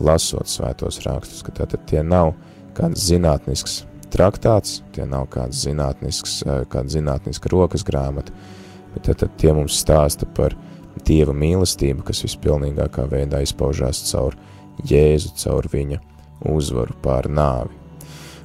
lasot 0.00 0.48
svētos 0.48 1.02
rakstus, 1.06 1.42
ka 1.44 1.54
tātad 1.62 1.84
tie 1.90 2.02
nav 2.02 2.32
kāds 2.76 3.04
zinātnisks 3.10 3.82
traktāts, 4.12 4.80
tie 4.92 5.06
nav 5.08 5.28
kāds 5.32 5.64
zinātnisks, 5.66 6.42
kāda 6.72 6.92
zinātniska 6.92 7.52
rokas 7.52 7.84
grāmata, 7.84 8.34
bet 8.94 9.08
tad, 9.08 9.20
tad 9.24 9.36
tie 9.40 9.54
mums 9.56 9.78
stāsta 9.80 10.28
par 10.36 10.56
Dieva 11.08 11.32
mīlestību, 11.32 12.04
kas 12.04 12.20
vispilnīgākā 12.26 13.06
veidā 13.08 13.40
izpaužās 13.42 14.02
caur 14.10 14.36
Jēzu, 14.84 15.32
caur 15.40 15.64
viņa 15.72 15.98
uzvaru 16.52 16.94
pār 17.02 17.30
nāvi. 17.32 17.72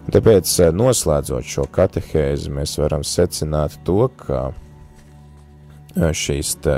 Un 0.08 0.16
tāpēc, 0.16 0.54
noslēdzot 0.72 1.44
šo 1.44 1.66
katehēzi, 1.76 2.54
mēs 2.56 2.78
varam 2.80 3.04
secināt 3.04 3.76
to, 3.84 4.08
ka 4.22 4.46
šīs 5.98 6.54
te, 6.64 6.78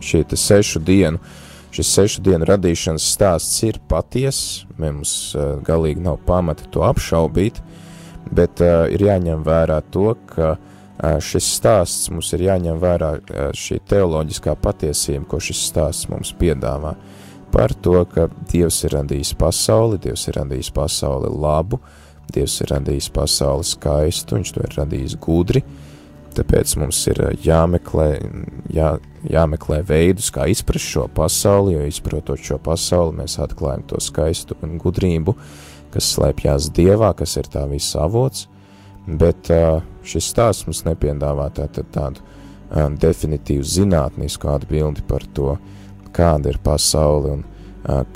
šī 0.00 0.24
sešu 0.36 0.80
dienu 0.84 1.20
Šis 1.76 1.90
sešu 1.92 2.22
dienu 2.24 2.46
radīšanas 2.48 3.04
stāsts 3.12 3.58
ir 3.66 3.76
patiess, 3.90 4.62
mums 4.80 5.10
uh, 5.36 5.58
galīgi 5.60 6.00
nav 6.00 6.22
pamata 6.24 6.64
to 6.72 6.80
apšaubīt, 6.86 7.58
bet 8.32 8.62
uh, 8.64 8.86
ir 8.88 9.04
jāņem 9.04 9.42
vērā 9.44 9.82
to, 9.92 10.14
ka 10.30 10.54
uh, 10.54 11.18
šis 11.20 11.50
stāsts 11.58 12.08
mums 12.08 12.32
ir 12.32 12.46
jāņem 12.46 12.80
vērā 12.80 13.10
uh, 13.18 13.50
šī 13.52 13.82
teoloģiskā 13.92 14.54
patiesība, 14.62 15.26
ko 15.28 15.42
šis 15.42 15.66
stāsts 15.68 16.08
mums 16.08 16.32
piedāvā. 16.40 16.94
Par 17.52 17.76
to, 17.84 17.98
ka 18.08 18.30
Dievs 18.48 18.80
ir 18.88 18.96
radījis 18.96 19.34
pasauli, 19.36 20.00
Dievs 20.06 20.24
ir 20.30 20.40
radījis 20.40 20.72
pasauli 20.80 21.28
labu, 21.28 21.82
Dievs 22.32 22.56
ir 22.64 22.72
radījis 22.72 23.10
pasauli 23.12 23.68
skaistu, 23.68 24.40
Viņš 24.40 24.54
to 24.56 24.64
ir 24.64 24.80
radījis 24.80 25.20
gudri, 25.20 25.60
Tāpēc 26.36 26.74
mums 26.80 26.98
ir 27.08 27.20
jāmeklē, 27.46 28.08
jā, 28.72 28.90
jāmeklē 29.30 29.80
veidus, 29.86 30.30
kā 30.34 30.46
izprast 30.50 30.86
šo 30.92 31.06
pasauli, 31.14 31.74
jo 31.76 31.86
izprotot 31.88 32.42
šo 32.42 32.58
pasauli, 32.62 33.18
mēs 33.22 33.38
atklājam 33.42 33.84
to 33.90 34.00
skaistu 34.02 34.56
un 34.62 34.76
gudrību, 34.82 35.36
kas 35.94 36.12
slēpjas 36.14 36.70
dievā, 36.76 37.12
kas 37.16 37.36
ir 37.40 37.50
tā 37.52 37.64
visa 37.70 38.04
avots. 38.06 38.46
Bet 39.06 39.50
šis 40.06 40.32
stāsts 40.32 40.66
mums 40.66 40.82
nepiedāvā 40.86 41.46
tātad 41.54 41.90
tādu 41.94 42.24
definitīvu 42.98 43.62
zinātnisku 43.62 44.50
atbildi 44.50 45.04
par 45.06 45.22
to, 45.34 45.54
kāda 46.16 46.50
ir 46.50 46.58
pasaule 46.64 47.36
un 47.36 47.44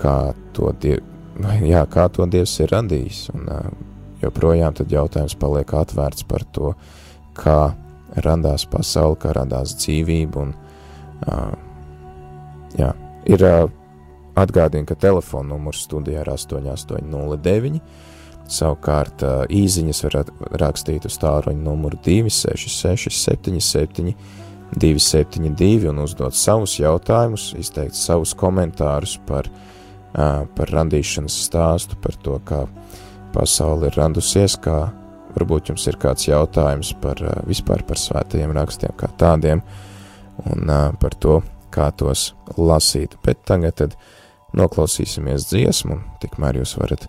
kā 0.00 0.16
to, 0.56 0.72
diev, 0.82 1.04
jā, 1.62 1.84
kā 1.86 2.08
to 2.10 2.26
dievs 2.26 2.56
ir 2.64 2.74
radījis. 2.74 3.28
Un, 3.36 3.46
joprojām 4.20 4.74
tad 4.76 4.92
jautājums 4.92 5.36
paliek 5.40 5.70
atvērts 5.76 6.26
par 6.28 6.44
to, 6.54 6.74
kā 7.38 7.72
radās 8.24 8.66
pasaule, 8.68 9.18
kā 9.20 9.34
radās 9.36 9.76
dzīvība. 9.78 10.42
Un, 10.44 10.52
uh, 11.26 11.52
jā, 12.78 12.92
ir 13.28 13.44
uh, 13.46 13.64
atgādina, 14.40 14.86
ka 14.88 14.98
telefona 14.98 15.54
numurs 15.54 15.84
studijā 15.86 16.24
ir 16.24 16.32
8809. 16.32 17.80
Savukārt 18.50 19.24
uh, 19.26 19.42
īsiņas 19.46 20.04
var 20.06 20.20
rakstīt 20.62 21.06
uz 21.06 21.18
tālruņa 21.22 21.62
numuru 21.62 22.00
266, 22.04 23.12
77, 23.14 24.14
272 24.74 25.90
un 25.90 26.04
uzdot 26.04 26.34
savus 26.38 26.78
jautājumus, 26.78 27.52
izteikt 27.58 27.98
savus 27.98 28.36
komentārus 28.38 29.18
par 29.26 29.50
par 30.10 30.72
radīšanas 30.74 31.36
stāstu, 31.46 31.94
par 32.02 32.16
to, 32.18 32.38
kā 32.42 32.64
pasaule 33.34 33.90
ir 33.90 33.98
radusies, 33.98 34.56
kā 34.58 34.90
varbūt 35.36 35.70
jums 35.70 35.86
ir 35.86 35.98
kāds 36.02 36.26
jautājums 36.26 36.92
par 37.02 37.20
vispār 37.46 37.84
par 37.86 38.00
svētajiem 38.00 38.54
rakstiem 38.56 38.96
kā 38.98 39.10
tādiem 39.20 39.62
un 40.48 40.70
par 41.00 41.16
to, 41.20 41.40
kā 41.74 41.90
tos 41.96 42.30
lasīt. 42.56 43.16
Bet 43.24 43.44
tagad 43.48 43.78
tad 43.80 43.98
noklausīsimies 44.56 45.48
dziesmu, 45.50 46.00
tikmēr 46.22 46.60
jūs 46.62 46.76
varat 46.80 47.06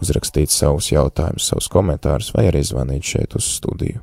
uzrakstīt 0.00 0.52
savus 0.52 0.90
jautājumus, 0.92 1.48
savus 1.52 1.70
komentārus 1.72 2.32
vai 2.36 2.48
arī 2.50 2.62
zvanīt 2.66 3.14
šeit 3.14 3.38
uz 3.38 3.48
studiju. 3.56 4.02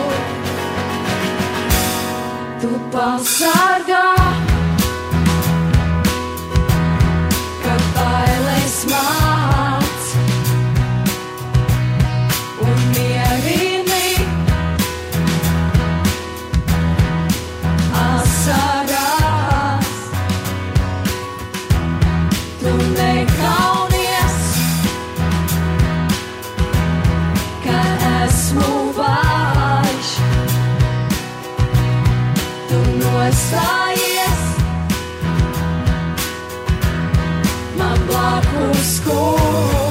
Passar. 2.91 3.90
nostājies. 33.03 34.43
Man 37.77 38.05
blakus 38.09 38.97
skūpstās. 38.97 39.90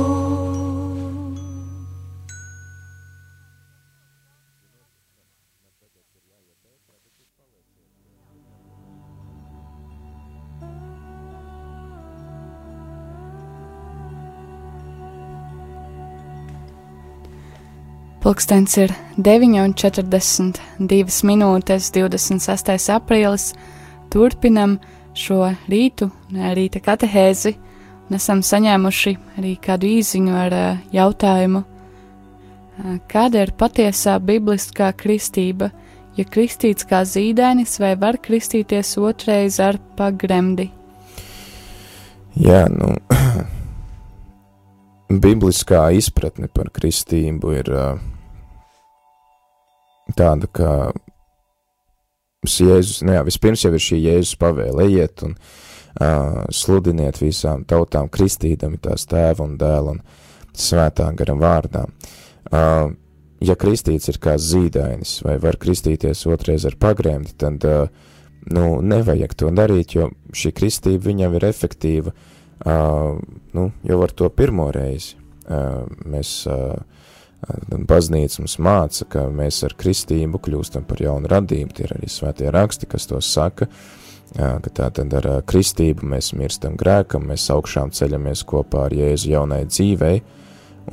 Pulkstenis 18.21 18.77
ir 18.77 18.91
9,42 19.17 21.25
minūtes, 21.25 21.89
26. 21.95 22.91
aprīlis. 22.93 23.55
Turpinam 24.11 24.79
šo 25.17 25.55
rītu, 25.71 26.11
rīta 26.31 26.79
katehēzi, 26.83 27.55
Un 28.11 28.17
esam 28.17 28.41
saņēmuši 28.43 29.11
arī 29.39 29.53
kādu 29.63 29.87
īziņu 29.87 30.33
ar 30.35 30.53
jautājumu, 30.91 31.61
kāda 33.07 33.45
ir 33.45 33.53
patiesā 33.55 34.17
bibliskā 34.19 34.89
kristība, 34.99 35.69
ja 36.17 36.25
kristīts 36.27 36.83
kā 36.89 37.05
zīdainis 37.07 37.77
vai 37.79 37.93
var 38.01 38.19
kristīties 38.19 38.97
otrais 38.99 39.61
ar 39.63 39.79
pagremdi? 39.95 40.67
Jā, 42.35 42.65
nu, 42.75 42.97
bibliskā 45.19 45.89
izpratne 45.97 46.47
par 46.53 46.69
kristību 46.73 47.53
ir 47.57 47.71
tāda, 50.15 50.47
ka 50.47 50.69
Jēzus, 52.41 53.03
nu 53.05 53.13
jā, 53.13 53.21
vispirms 53.25 53.65
jau 53.65 53.73
ir 53.75 53.83
šī 53.83 53.99
Jēzus 54.01 54.37
pavēle, 54.41 54.87
ejiet 54.87 55.21
un 55.27 55.35
uh, 55.35 56.41
sludiniet 56.49 57.19
visām 57.21 57.65
tautām, 57.69 58.09
kristīdami 58.09 58.79
tās 58.81 59.05
tēva 59.09 59.45
un 59.45 59.59
dēla 59.61 59.93
un 59.93 60.01
svētā 60.57 61.11
gara 61.17 61.35
vārdā. 61.37 61.83
Uh, 62.49 62.95
ja 63.45 63.57
kristīts 63.59 64.09
ir 64.09 64.17
kā 64.21 64.37
zīdainis 64.41 65.19
vai 65.25 65.37
var 65.43 65.59
kristīties 65.61 66.25
otrais 66.29 66.65
ar 66.65 66.79
pagrēmdi, 66.81 67.35
tad, 67.37 67.67
uh, 67.69 68.17
nu, 68.49 68.81
nevajag 68.81 69.37
to 69.37 69.53
darīt, 69.53 69.93
jo 69.99 70.09
šī 70.33 70.53
kristība 70.57 71.11
viņam 71.11 71.37
ir 71.37 71.49
efektīva, 71.51 72.15
uh, 72.15 72.30
nu, 72.65 73.71
jau 73.87 74.01
ar 74.03 74.11
to 74.11 74.29
pirmo 74.29 74.69
reizi. 74.73 75.17
Uh, 75.51 75.87
mēs 76.05 76.43
uh, 76.47 76.77
baznīca 77.89 78.41
mums 78.41 78.57
māca, 78.61 79.07
ka 79.09 79.25
mēs 79.33 79.63
ar 79.65 79.73
kristību 79.77 80.39
kļūstam 80.45 80.85
par 80.87 81.01
jaunu 81.01 81.29
radību, 81.31 81.73
tie 81.73 81.87
ir 81.87 81.95
arī 81.97 82.09
svētie 82.11 82.51
raksti, 82.53 82.89
kas 82.91 83.09
to 83.09 83.21
saka, 83.21 83.67
ka 84.35 84.69
tā 84.69 84.91
tad 84.93 85.13
ar 85.17 85.27
kristību 85.49 86.05
mēs 86.13 86.31
mirstam 86.37 86.77
grēkam, 86.79 87.25
mēs 87.27 87.49
augšām 87.51 87.91
ceļamies 87.91 88.45
kopā 88.47 88.85
ar 88.87 88.95
Jēzu 88.95 89.33
jaunai 89.33 89.65
dzīvei, 89.65 90.21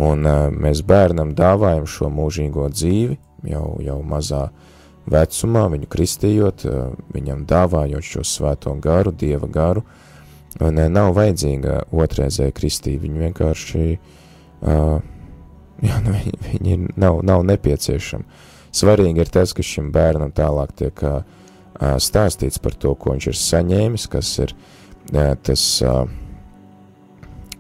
un 0.03 0.25
mēs 0.57 0.83
bērnam 0.89 1.35
dāvājam 1.39 1.87
šo 1.87 2.09
mūžīgo 2.11 2.67
dzīvi 2.73 3.19
jau, 3.53 3.77
jau 3.85 4.01
mazā 4.03 4.49
vecumā, 5.09 5.69
viņu 5.73 5.89
kristījot, 5.93 6.67
viņam 7.15 7.45
dāvājot 7.49 8.05
šo 8.05 8.25
svēto 8.27 8.75
garu, 8.83 9.13
dieva 9.13 9.49
garu, 9.53 9.85
un 10.65 10.81
nav 10.93 11.13
vajadzīga 11.17 11.85
otrreizēja 11.95 12.55
kristība, 12.57 13.05
viņi 13.07 13.25
vienkārši 13.27 13.83
uh, 13.95 14.99
jā, 15.85 15.99
nu, 16.05 16.15
viņi, 16.15 16.39
viņi 16.49 16.79
nav, 16.99 17.21
nav 17.27 17.45
nepieciešami. 17.49 18.47
Svarīgi 18.79 19.23
ir 19.23 19.31
tas, 19.33 19.55
ka 19.57 19.65
šim 19.65 19.93
bērnam 19.95 20.33
tālāk 20.37 20.75
tiek 20.79 21.05
uh, 21.07 21.21
stāstīts 21.79 22.61
par 22.63 22.77
to, 22.77 22.95
ko 22.99 23.15
viņš 23.15 23.31
ir 23.31 23.39
saņēmis, 23.41 24.09
kas 24.13 24.33
ir 24.45 24.55
uh, 24.55 25.33
tas, 25.47 25.65
uh, 25.87 26.05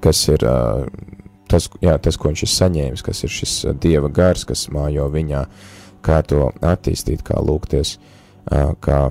kas 0.05 0.25
ir 0.35 0.45
uh, 0.47 0.85
tas, 1.49 1.71
jā, 1.85 1.97
tas, 2.03 2.19
ko 2.19 2.33
viņš 2.33 2.45
ir 2.45 2.53
saņēmis, 2.55 3.07
kas 3.07 3.25
ir 3.25 3.35
šis 3.39 3.57
uh, 3.67 3.77
dieva 3.79 4.11
gars, 4.13 4.45
kas 4.49 4.69
mājo 4.75 5.09
viņā, 5.15 5.47
kā 6.05 6.21
to 6.27 6.51
attīstīt, 6.67 7.25
kā 7.27 7.41
lūgties, 7.43 7.97
uh, 7.97 8.75
kā 8.85 9.09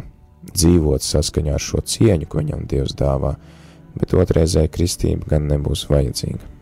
dzīvot 0.54 1.04
saskaņā 1.04 1.56
ar 1.58 1.64
šo 1.64 1.82
cieņu, 1.84 2.28
ko 2.30 2.40
viņam 2.42 2.68
Dievs 2.70 2.96
dāvā, 2.98 3.36
bet 4.02 4.14
otrreizēja 4.18 4.72
kristība 4.72 5.34
gan 5.36 5.50
nebūs 5.52 5.88
vajadzīga. 5.92 6.54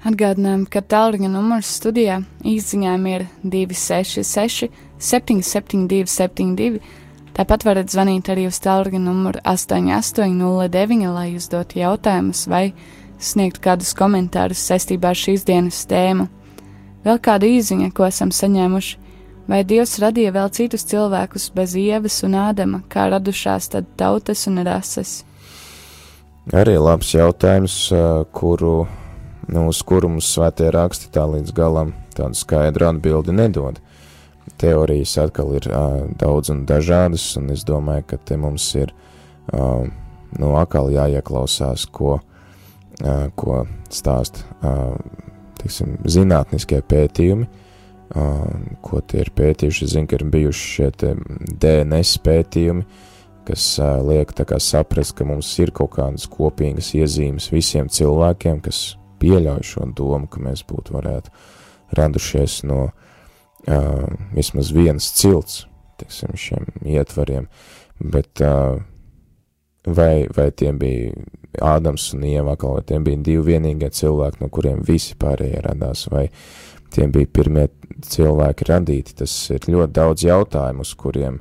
Atgādinām, 0.00 0.64
ka 0.64 0.80
tālruņa 0.80 1.28
numurs 1.28 1.74
studijā 1.76 2.22
īsiņām 2.48 3.02
ir 3.10 3.26
266, 3.44 4.70
772, 4.96 6.08
72. 6.08 6.80
Tāpat 7.36 7.66
varat 7.68 7.92
zvanīt 7.92 8.30
arī 8.32 8.46
uz 8.48 8.56
tālruņa 8.64 9.00
numuru 9.04 9.42
8809, 9.44 11.04
lai 11.12 11.28
uzdotu 11.36 11.82
jautājumus 11.82 12.46
vai 12.48 12.70
sniegtu 13.20 13.60
kādus 13.64 13.92
komentārus 13.96 14.64
saistībā 14.70 15.12
ar 15.12 15.20
šīs 15.20 15.44
dienas 15.48 15.84
tēmu. 15.88 16.30
Vēl 17.04 17.20
kāda 17.20 17.48
īziņa, 17.48 17.92
ko 17.96 18.08
esam 18.08 18.32
saņēmuši, 18.32 18.98
vai 19.52 19.62
Dievs 19.68 19.98
radīja 20.00 20.32
vēl 20.32 20.48
citus 20.56 20.84
cilvēkus 20.88 21.50
bez 21.56 21.76
ievas 21.76 22.22
un 22.24 22.40
ādama, 22.40 22.82
kā 22.88 23.10
radušās 23.12 23.68
tad 23.72 23.88
tautas 24.00 24.46
un 24.48 24.64
rases? 24.64 25.20
Arī 26.48 26.78
labs 26.80 27.12
jautājums, 27.12 27.74
kuru 28.32 28.86
nu, 29.50 29.66
uz 29.68 29.82
kuru 29.86 30.10
mums 30.14 30.30
svētie 30.34 30.70
raksti 30.72 31.10
tā 31.14 31.26
līdz 31.28 31.54
galam 31.54 31.92
tādu 32.16 32.38
skaidru 32.38 32.88
atbildi 32.90 33.34
nedod. 33.34 33.80
Teorijas 34.60 35.16
atkal 35.20 35.54
ir 35.56 35.68
uh, 35.70 36.04
daudz 36.20 36.50
un 36.52 36.64
dažādas, 36.68 37.24
un 37.38 37.50
es 37.54 37.64
domāju, 37.68 38.06
ka 38.12 38.18
te 38.28 38.36
mums 38.40 38.66
ir 38.76 38.92
uh, 39.54 39.86
nu, 40.36 40.50
atkal 40.60 40.90
jāieklausās, 40.92 41.86
ko, 41.92 42.18
uh, 42.20 43.26
ko 43.38 43.62
stāst 43.92 44.42
uh, 44.60 44.96
tiksim, 45.60 45.96
zinātniskie 46.08 46.82
pētījumi, 46.88 47.46
uh, 47.46 48.42
ko 48.84 49.00
tie 49.00 49.24
ir 49.24 49.32
pētījuši. 49.36 49.90
Zinu, 49.94 50.10
ka 50.10 50.18
ir 50.18 50.26
bijuši 50.34 50.68
šie 50.74 50.90
DNS 51.62 52.16
pētījumi, 52.26 52.84
kas 53.50 53.66
liek 54.06 54.32
saprast, 54.62 55.16
ka 55.18 55.26
mums 55.26 55.50
ir 55.58 55.74
kaut 55.74 55.96
kādas 55.98 56.28
kopīgas 56.30 56.92
iezīmes 56.94 57.50
visiem 57.50 57.90
cilvēkiem, 57.90 58.60
kas 58.62 58.94
pieļauj 59.20 59.66
šo 59.66 59.88
domu, 59.96 60.28
ka 60.30 60.40
mēs 60.40 60.62
būtu 60.68 60.94
varētu 60.94 61.32
radušies 61.98 62.62
no 62.70 62.86
uh, 62.86 64.06
vismaz 64.36 64.70
vienas 64.72 65.10
cilts, 65.18 65.64
teiksim, 66.00 66.36
šiem 66.38 66.70
ietvariem, 66.86 67.50
bet 68.00 68.40
uh, 68.46 68.78
vai, 69.86 70.26
vai 70.36 70.50
tiem 70.54 70.78
bija 70.80 71.12
Ādams 71.66 72.12
un 72.14 72.22
Ieva, 72.28 72.54
vai 72.54 72.82
tiem 72.86 73.04
bija 73.04 73.18
divi 73.26 73.42
vienīgie 73.48 73.90
cilvēki, 73.90 74.38
no 74.44 74.48
kuriem 74.54 74.84
visi 74.86 75.16
pārējie 75.18 75.64
radās, 75.66 76.06
vai 76.12 76.28
tiem 76.94 77.10
bija 77.10 77.26
pirmie 77.26 77.66
cilvēki 78.06 78.68
radīti, 78.68 79.16
tas 79.18 79.34
ir 79.50 79.66
ļoti 79.66 79.96
daudz 79.96 80.24
jautājumu, 80.28 80.86
uz 80.86 80.94
kuriem 80.94 81.40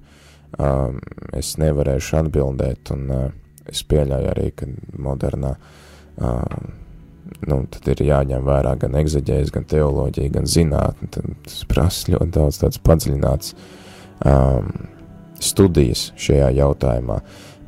um, 0.59 0.99
es 1.35 1.55
nevarēšu 1.61 2.19
atbildēt, 2.23 2.93
un 2.95 3.07
uh, 3.15 3.25
es 3.69 3.81
pieļauju 3.87 4.29
arī, 4.33 4.51
ka 4.59 4.69
modernā 4.99 5.55
uh, 5.55 6.45
nu, 7.47 7.59
tad 7.71 7.91
ir 7.93 8.05
jāņem 8.09 8.45
vērā 8.45 8.75
gan 8.81 8.97
egzaģējas, 8.99 9.51
gan 9.55 9.67
teoloģija, 9.69 10.33
gan 10.37 10.49
zinātne. 10.49 11.11
Tas 11.13 11.61
prasa 11.69 12.13
ļoti 12.13 12.33
daudz 12.35 12.61
tāds 12.63 12.81
padziļināts 12.85 13.53
um, 14.27 14.73
studijas 15.43 16.09
šajā 16.19 16.51
jautājumā. 16.59 17.19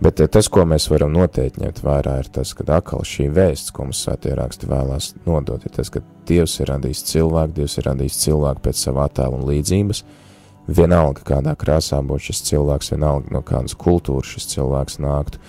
Bet 0.02 0.18
tas, 0.34 0.48
ko 0.50 0.64
mēs 0.66 0.88
varam 0.90 1.12
noteikti 1.14 1.62
ņemt 1.62 1.84
vērā, 1.86 2.16
ir 2.24 2.30
tas, 2.34 2.56
ka 2.58 2.66
atkal 2.74 3.04
šī 3.06 3.28
vēsts, 3.36 3.70
ko 3.76 3.86
mums 3.86 4.02
svētie 4.02 4.34
raksti 4.38 4.70
vēlās 4.70 5.12
nodot, 5.28 5.62
ir 5.62 5.76
tas, 5.76 5.92
ka 5.94 6.02
Dievs 6.26 6.56
ir 6.62 6.72
radījis 6.72 7.04
cilvēku, 7.12 7.60
Dievs 7.60 7.78
ir 7.78 7.86
radījis 7.86 8.18
cilvēku 8.24 8.66
pēc 8.66 8.82
savā 8.82 9.06
attēla 9.10 9.38
un 9.38 9.46
līdzības. 9.46 10.02
Vienalga, 10.70 11.24
kādā 11.26 11.56
krāsā 11.58 12.00
būtu 12.06 12.30
šis 12.30 12.44
cilvēks, 12.52 12.92
vienalga 12.94 13.34
no 13.34 13.42
kādas 13.46 13.74
kultūras 13.78 14.36
šis 14.36 14.50
cilvēks 14.54 15.00
nāktu. 15.02 15.42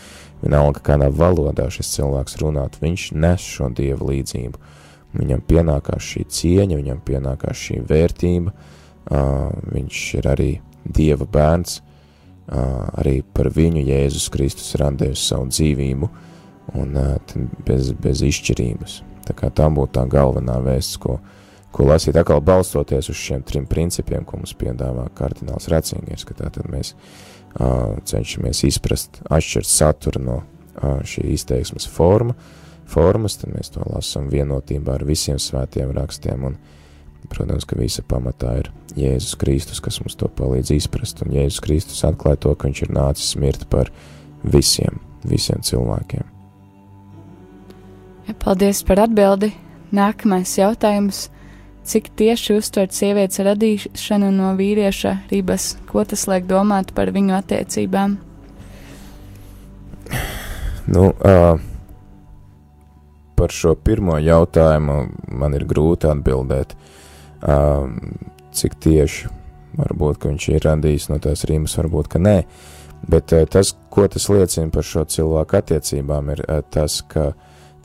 Vienalga, 0.43 0.81
kādā 0.83 1.11
valodā 1.13 1.69
šis 1.71 1.93
cilvēks 1.99 2.39
runātu, 2.41 2.81
viņš 2.83 3.11
nes 3.15 3.45
šo 3.45 3.69
dievu 3.77 4.09
līdzību. 4.09 4.59
Viņam 5.13 5.43
pienākās 5.45 6.09
šī 6.15 6.25
cieņa, 6.33 6.79
viņam 6.81 7.01
pienākās 7.05 7.61
šī 7.69 7.79
vērtība, 7.87 8.53
uh, 8.53 9.53
viņš 9.75 10.03
ir 10.19 10.29
arī 10.33 10.51
dieva 10.89 11.29
bērns, 11.29 11.79
uh, 11.79 12.89
arī 12.99 13.21
par 13.23 13.53
viņu 13.53 13.85
Jēzus 13.85 14.31
Kristus 14.33 14.73
ir 14.75 14.87
devis 14.97 15.29
savu 15.29 15.51
dzīvību, 15.53 16.09
un 16.81 16.97
uh, 16.97 17.37
bez, 17.69 17.93
bez 17.93 18.25
izšķirības. 18.25 19.03
Tā 19.29 19.37
kā 19.39 19.53
tā 19.55 19.69
būtu 19.71 20.01
tā 20.01 20.07
galvenā 20.11 20.57
vēsts, 20.65 20.97
ko, 21.03 21.21
ko 21.73 21.89
lasīt 21.89 22.17
atkal 22.21 22.43
balstoties 22.45 23.11
uz 23.13 23.19
šiem 23.19 23.45
trim 23.49 23.67
principiem, 23.71 24.25
ko 24.29 24.41
mums 24.41 24.55
piedāvā 24.59 25.09
kardināls 25.17 25.71
Racingers, 25.73 26.27
ka 26.29 26.37
tātad 26.39 26.69
mēs 26.73 26.95
uh, 26.95 27.99
cenšamies 28.09 28.65
izprast, 28.69 29.23
atšķirt 29.31 29.69
saturu 29.69 30.25
no 30.25 30.41
šī 30.81 31.27
izteiksmes 31.35 31.87
forma, 31.89 32.35
formas, 32.89 33.37
tad 33.41 33.53
mēs 33.55 33.73
to 33.75 33.85
lasām 33.87 34.31
vienotībā 34.33 34.97
ar 34.97 35.05
visiem 35.07 35.39
svētiem 35.41 35.93
rakstiem, 35.97 36.47
un, 36.49 36.57
protams, 37.33 37.67
ka 37.69 37.79
visa 37.79 38.03
pamatā 38.05 38.57
ir 38.61 38.71
Jēzus 38.97 39.37
Kristus, 39.41 39.81
kas 39.81 40.01
mums 40.03 40.17
to 40.19 40.29
palīdz 40.29 40.73
izprast, 40.77 41.23
un 41.25 41.33
Jēzus 41.37 41.63
Kristus 41.65 42.03
atklāja 42.09 42.41
to, 42.45 42.55
ka 42.57 42.69
viņš 42.69 42.83
ir 42.87 42.95
nācis 42.97 43.37
mirt 43.41 43.69
par 43.73 43.93
visiem, 44.43 45.01
visiem 45.25 45.63
cilvēkiem. 45.65 46.29
Paldies 48.43 48.81
par 48.87 49.03
atbildi. 49.03 49.51
Nākamais 49.93 50.55
jautājums 50.57 51.27
cik 51.85 52.13
tieši 52.19 52.57
uztvert 52.59 52.95
sievietes 52.95 53.43
radīšanu 53.43 54.31
no 54.35 54.53
vīrieša 54.59 55.17
ribas, 55.33 55.75
ko 55.91 56.05
tas 56.09 56.27
liek 56.31 56.47
domāt 56.51 56.93
par 56.97 57.13
viņu 57.15 57.35
attiecībām? 57.39 58.17
Nu, 60.93 61.09
uh, 61.11 61.61
par 63.39 63.55
šo 63.55 63.75
pirmo 63.79 64.19
jautājumu 64.23 64.97
man 65.39 65.55
ir 65.59 65.67
grūti 65.69 66.11
atbildēt, 66.11 66.75
uh, 67.47 67.87
cik 68.55 68.79
tieši? 68.83 69.31
Varbūt, 69.73 70.27
viņš 70.29 70.49
ir 70.53 70.67
radījis 70.67 71.09
no 71.09 71.17
tās 71.23 71.47
rīmas, 71.49 71.79
varbūt, 71.79 72.11
ka 72.13 72.21
nē, 72.21 72.37
bet 73.09 73.33
uh, 73.33 73.47
tas, 73.49 73.73
ko 73.91 74.05
tas 74.11 74.29
liecina 74.29 74.69
par 74.75 74.85
šo 74.85 75.07
cilvēku 75.09 75.59
attiecībām, 75.63 76.35
ir 76.35 76.45
uh, 76.45 76.61
tas, 76.71 77.01
ka 77.09 77.31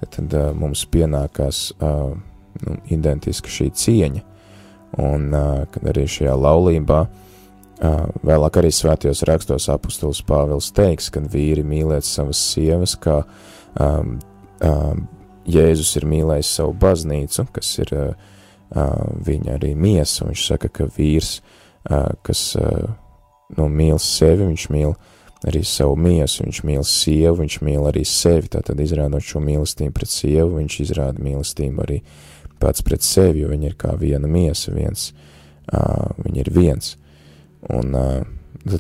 tad 0.04 0.34
uh, 0.36 0.50
mums 0.58 0.84
pienākās 0.92 1.70
uh, 1.80 2.18
nu, 2.64 2.78
identiski 2.94 3.52
šī 3.52 3.70
cieņa, 3.82 4.24
un 5.04 5.28
uh, 5.34 5.66
kad 5.72 5.90
arī 5.92 6.06
šajā 6.10 6.36
laulībā 6.38 7.02
uh, 7.08 8.08
vēlāk 8.26 8.62
arī 8.62 8.72
svētajos 8.74 9.26
rakstos 9.28 9.68
apustulis 9.74 10.24
Pāvils 10.28 10.72
teiks, 10.76 11.12
kad 11.14 11.28
vīri 11.34 11.66
mīlēt 11.68 12.08
savas 12.08 12.40
sievas, 12.54 12.96
kā 13.00 13.22
um, 13.80 14.18
um, 14.66 15.06
Jēzus 15.48 15.94
ir 15.96 16.04
mīlējis 16.12 16.56
savu 16.60 16.74
baznīcu, 16.76 17.46
kas 17.56 17.70
ir 17.80 17.94
uh, 17.96 18.32
uh, 18.76 19.04
viņa 19.28 19.58
arī 19.58 19.74
miesa, 19.80 20.26
viņš 20.28 20.48
saka, 20.50 20.72
ka 20.72 20.90
vīrs, 20.98 21.38
uh, 21.90 22.10
kas 22.26 22.50
uh, 22.60 22.90
nu, 23.56 23.70
mīl 23.72 24.00
sevi, 24.02 24.50
viņš 24.50 24.68
mīl 24.74 24.96
arī 25.48 25.62
savu 25.68 25.96
miesu, 26.02 26.44
viņš 26.44 26.62
mīl 26.68 26.84
sievu, 26.88 27.38
viņš 27.44 27.60
mīl 27.64 27.86
arī 27.88 28.04
sevi, 28.08 28.50
tātad 28.58 28.80
izrādot 28.82 29.24
šo 29.24 29.42
mīlestību 29.44 29.94
pret 29.96 30.12
sievu, 30.12 30.58
viņš 30.58 30.80
izrāda 30.88 31.24
mīlestību 31.24 31.86
arī 31.86 32.02
pats 32.60 32.84
pret 32.86 33.06
sevi, 33.06 33.44
jo 33.44 33.52
viņi 33.52 33.72
ir 33.72 33.78
kā 33.80 33.94
viena 34.00 34.30
miesa, 34.30 34.74
viens, 34.76 35.12
uh, 35.72 36.10
viņi 36.24 36.44
ir 36.44 36.52
viens, 36.54 36.96
un 37.74 37.96
uh, 37.98 38.20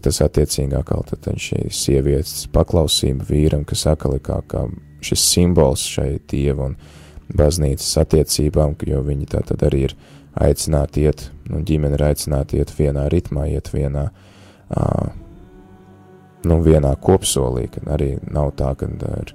tas 0.03 0.21
attiecīgāk 0.25 0.91
tad 1.09 1.27
šī 1.39 1.67
sievietes 1.71 2.47
paklausība 2.53 3.27
vīram, 3.29 3.65
kas 3.67 3.85
akali 3.87 4.19
kā, 4.23 4.41
kā 4.49 4.65
šis 5.05 5.23
simbols 5.31 5.85
šai 5.87 6.17
dieva 6.29 6.71
un 6.71 6.77
baznīcas 7.37 7.97
attiecībām, 8.01 8.75
jo 8.87 9.01
viņi 9.03 9.29
tā 9.31 9.43
tad 9.47 9.63
arī 9.67 9.87
ir 9.89 9.95
aicināti 10.37 11.07
iet, 11.07 11.27
nu, 11.49 11.61
ģimene 11.65 11.97
ir 11.97 12.05
aicināti 12.09 12.61
iet 12.61 12.73
vienā 12.77 13.07
ritmā, 13.11 13.47
iet 13.51 13.71
vienā, 13.73 14.07
uh, 14.77 15.07
nu, 16.47 16.59
vienā 16.63 16.93
kopsolī, 17.03 17.67
kad 17.73 17.89
arī 17.97 18.15
nav 18.31 18.53
tā, 18.59 18.73
ka 18.77 18.89
ir, 18.89 19.33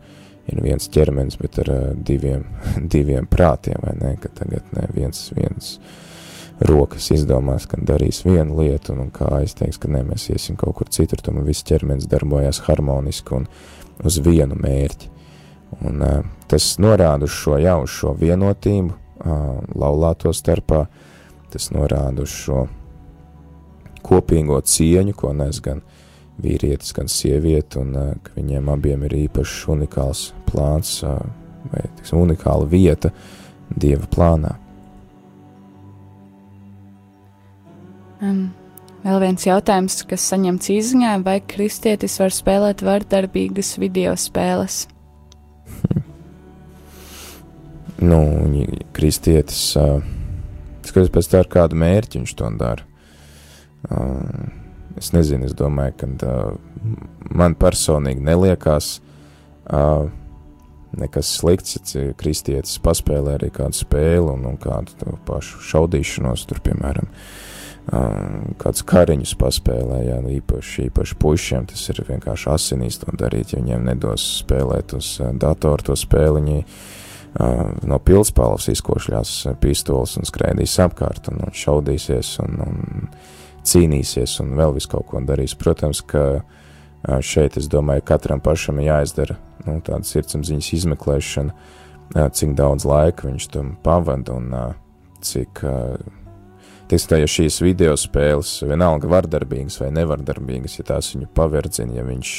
ir 0.50 0.62
viens 0.64 0.88
ķermenis, 0.92 1.38
bet 1.40 1.58
ar 1.62 1.70
uh, 1.72 1.82
diviem, 1.94 2.46
diviem 2.94 3.28
prātiem, 3.30 3.78
vai 3.82 3.94
ne, 3.98 4.14
ka 4.22 4.32
tagad 4.42 4.72
ne 4.76 4.88
viens, 4.94 5.28
viens 5.36 5.76
rokas 6.62 7.08
izdomās, 7.14 7.66
ka 7.66 7.80
darīs 7.82 8.22
vienu 8.26 8.60
lietu, 8.60 8.94
un, 8.94 9.06
un 9.06 9.14
kā 9.14 9.28
aizteiks, 9.38 9.80
ka 9.82 9.90
ne, 9.90 10.02
mēs 10.06 10.28
iesim 10.30 10.58
kaut 10.60 10.76
kur 10.78 10.90
citur, 10.92 11.22
tomēr 11.22 11.46
viss 11.48 11.66
ķermenis 11.66 12.10
darbojās 12.10 12.62
harmoniski 12.68 13.38
un 13.38 13.48
uz 14.06 14.18
vienu 14.22 14.58
mērķi. 14.58 15.10
Un 15.82 16.04
uh, 16.04 16.20
tas 16.50 16.74
norāda 16.82 17.26
uz 17.26 17.32
šo 17.34 17.56
jau, 17.62 17.78
uz 17.86 17.94
šo 17.94 18.12
vienotību, 18.18 18.92
uh, 18.92 19.48
laulāto 19.78 20.34
starpā, 20.36 20.84
tas 21.52 21.70
norāda 21.72 22.26
uz 22.26 22.34
šo 22.34 22.66
kopīgo 24.02 24.58
cieņu, 24.66 25.14
ko 25.16 25.32
nes 25.36 25.60
gan 25.64 25.82
vīrietis, 26.40 26.94
gan 26.96 27.10
sieviete, 27.12 27.80
un 27.82 27.94
uh, 27.98 28.10
ka 28.24 28.34
viņiem 28.38 28.70
abiem 28.72 29.04
ir 29.08 29.18
īpašs 29.26 29.68
unikāls 29.72 30.30
plāns 30.48 31.00
uh, 31.06 31.20
vai 31.70 31.84
tiksim, 31.98 32.22
unikāla 32.22 32.66
vieta 32.68 33.12
Dieva 33.72 34.06
plānā. 34.12 34.56
Um, 38.22 38.52
vēl 39.02 39.18
viens 39.22 39.46
jautājums, 39.46 40.02
kas 40.08 40.26
saņemts 40.30 40.70
izziņā, 40.74 41.14
vai 41.26 41.38
kristietis 41.40 42.18
var 42.20 42.34
spēlēt 42.34 42.84
vardarbīgas 42.86 43.74
video 43.82 44.12
spēles? 44.20 44.84
nu, 48.10 48.20
kristietis, 48.94 49.64
uh, 49.80 49.98
skatoties 50.84 51.14
pēc 51.16 51.32
tā, 51.32 51.42
ar 51.42 51.50
kādu 51.50 51.80
mērķi 51.82 52.20
viņš 52.20 52.36
to 52.38 52.52
dara. 52.60 52.86
Uh, 53.82 54.31
es 55.02 55.12
nezinu, 55.14 55.48
es 55.50 55.54
domāju, 55.58 55.94
ka 56.00 56.08
uh, 56.08 56.56
man 57.34 57.56
personīgi 57.58 58.22
neliekās 58.24 58.96
uh, 59.68 60.08
nekas 60.98 61.30
slikts, 61.38 61.78
ja 61.94 62.12
kristietis 62.18 62.78
paspēlē 62.84 63.38
arī 63.38 63.48
kādu 63.54 63.78
spēli 63.80 64.28
un, 64.34 64.44
un 64.50 64.60
kādu 64.60 65.16
pašu 65.26 65.62
šaudīšanos, 65.70 66.46
tur, 66.48 66.60
piemēram, 66.64 67.08
uh, 67.08 68.54
kādus 68.62 68.86
kariņus 68.88 69.36
paspēlē, 69.40 70.02
nu, 70.24 70.32
īpaši, 70.38 70.88
īpaši 70.90 71.20
pušiem, 71.22 71.68
tas 71.72 71.84
ir 71.92 72.02
vienkārši 72.08 72.50
asinīs 72.52 73.00
to 73.02 73.14
darīt, 73.18 73.54
ja 73.54 73.62
viņiem 73.62 73.86
nedos 73.88 74.26
spēlēt 74.42 74.96
uz 74.98 75.14
datoru 75.40 75.90
to 75.90 75.98
spēliņi, 75.98 76.58
uh, 76.62 76.98
no 77.88 77.98
pilspālavas 78.04 78.68
izkošļās 78.74 79.36
pistoles 79.62 80.18
un 80.20 80.28
skrēdīs 80.28 80.76
apkārt 80.84 81.30
un, 81.32 81.40
un 81.46 81.54
šaudīsies 81.56 82.36
un, 82.44 82.58
un 82.66 82.82
cīnīsies 83.68 84.38
un 84.42 84.56
vēl 84.58 84.74
vis 84.76 84.88
kaut 84.90 85.06
ko 85.10 85.20
darīs. 85.26 85.54
Protams, 85.58 86.02
ka 86.02 86.42
šeit, 87.22 87.56
es 87.58 87.68
domāju, 87.70 88.04
katram 88.06 88.42
pašam 88.42 88.80
ir 88.80 88.90
jāizdara 88.90 89.38
nu, 89.66 89.78
tāda 89.84 90.06
sirdsapziņas 90.06 90.72
izmeklēšana, 90.78 91.54
cik 92.36 92.56
daudz 92.58 92.86
laika 92.88 93.28
viņš 93.28 93.48
tam 93.54 93.76
pavada 93.82 94.36
un 94.36 94.50
cik, 95.22 95.62
teiksim 96.90 97.10
tā, 97.10 97.20
ja 97.22 97.30
šīs 97.30 97.60
video 97.62 97.94
spēles 97.98 98.56
vienalga 98.66 99.10
vardarbīgas 99.10 99.78
vai 99.82 99.92
nevardarbīgas, 99.94 100.78
ja 100.78 100.88
tās 100.92 101.12
viņu 101.14 101.30
paverdzina, 101.34 101.96
ja 102.00 102.06
viņš 102.06 102.34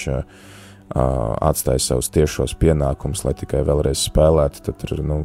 atstāja 0.94 1.82
savus 1.82 2.12
tiešos 2.14 2.54
pienākumus, 2.60 3.24
lai 3.26 3.34
tikai 3.40 3.64
vēlreiz 3.66 4.04
spēlētu, 4.10 4.66
tad 4.68 4.84
ir, 4.88 5.00
nu, 5.08 5.24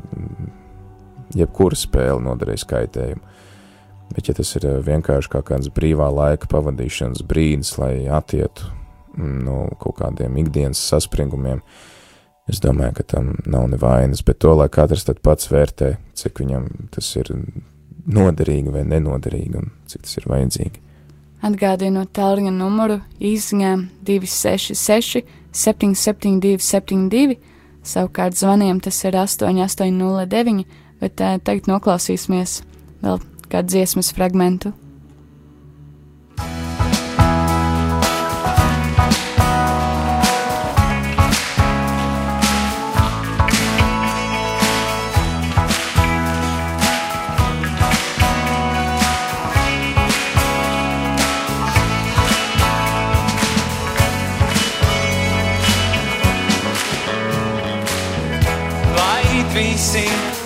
jebkura 1.36 1.76
spēle 1.76 2.22
nodarīs 2.24 2.64
kaitējumu. 2.68 3.36
Bet, 4.14 4.28
ja 4.28 4.34
tas 4.34 4.54
ir 4.56 4.66
eh, 4.68 4.80
vienkārši 4.84 5.32
kā 5.32 5.42
kāds 5.44 5.70
brīvā 5.74 6.08
laika 6.14 6.48
pavadīšanas 6.50 7.24
brīdis, 7.28 7.74
lai 7.80 8.08
atietu 8.08 8.70
mm, 9.16 9.38
no 9.44 9.56
nu, 9.68 9.78
kaut 9.80 9.98
kādiem 10.00 10.38
ikdienas 10.40 10.80
saspringumiem, 10.90 11.60
es 12.48 12.62
domāju, 12.64 12.96
ka 12.98 13.08
tam 13.14 13.34
nav 13.44 13.68
nevainas, 13.68 14.24
bet 14.24 14.40
to, 14.44 14.54
lai 14.56 14.70
katrs 14.72 15.04
tad 15.04 15.20
pats 15.24 15.50
vērtē, 15.52 15.96
cik 16.16 16.40
viņam 16.40 16.70
tas 16.94 17.10
ir 17.20 17.34
noderīgi 18.08 18.72
vai 18.72 18.86
nenoderīgi 18.88 19.60
un 19.60 19.72
cik 19.90 20.06
tas 20.06 20.16
ir 20.16 20.28
vajadzīgi. 20.32 20.84
Atgādinot 21.44 22.10
tālruņa 22.16 22.50
numuru 22.50 22.98
izziņām 23.22 23.84
266 24.08 25.22
772 25.54 26.64
72, 26.64 27.36
savukārt 27.86 28.40
zvaniem 28.40 28.80
tas 28.82 28.98
ir 29.04 29.14
8809, 29.20 30.64
bet 30.98 31.22
uh, 31.22 31.36
tagad 31.44 31.70
noklausīsimies 31.70 32.62
vēl 33.04 33.20
kādu 33.48 33.74
dziesmas 33.74 34.12
fragmentu. 34.12 34.74
visi, 59.58 60.37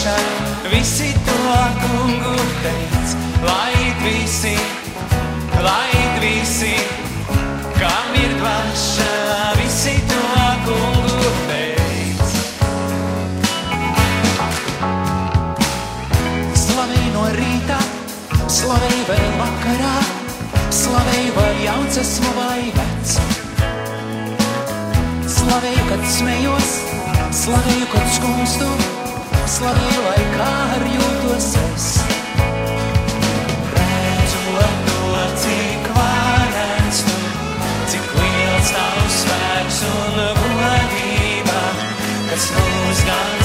lūkšana, 0.00 0.70
visi 0.72 1.12
to 1.26 1.56
kungu 1.80 2.36
teic, 2.62 3.14
lai 3.44 3.74
visi, 4.00 4.56
lai 5.60 5.92
visi, 6.20 6.74
kam 7.76 8.14
ir 8.16 8.32
dvaša, 8.38 9.56
visi 9.58 10.00
to 10.08 10.22
kungu 10.64 11.32
teic. 11.48 12.22
Slavēj 16.56 17.06
no 17.12 17.26
rīta, 17.36 17.80
slavēj 18.48 19.04
vēl 19.10 19.28
vakarā, 19.42 19.98
slavēj 20.70 21.28
vai 21.36 21.52
jauns 21.66 22.00
esmu 22.00 22.32
vai 22.38 22.72
vecs. 22.78 23.20
Slavēju, 25.28 25.84
kad 25.92 26.08
smējos, 26.16 26.72
slavēju, 27.42 27.92
kad 27.92 28.10
skumstu, 28.16 28.72
slavēju, 29.48 30.02
lai 30.04 30.24
kā 30.34 30.48
ar 30.76 30.84
jūtos 30.94 31.48
es. 31.62 31.88
Redzot 33.76 34.78
to, 34.88 35.24
cik 35.44 35.90
varens 35.96 37.02
tu, 37.08 37.18
cik 37.94 38.14
liels 38.20 38.72
tavs 38.76 39.20
spēks 39.24 39.82
un 39.90 40.24
godība, 40.38 41.60
kas 42.30 42.50
mūs 42.56 43.04
gan 43.08 43.39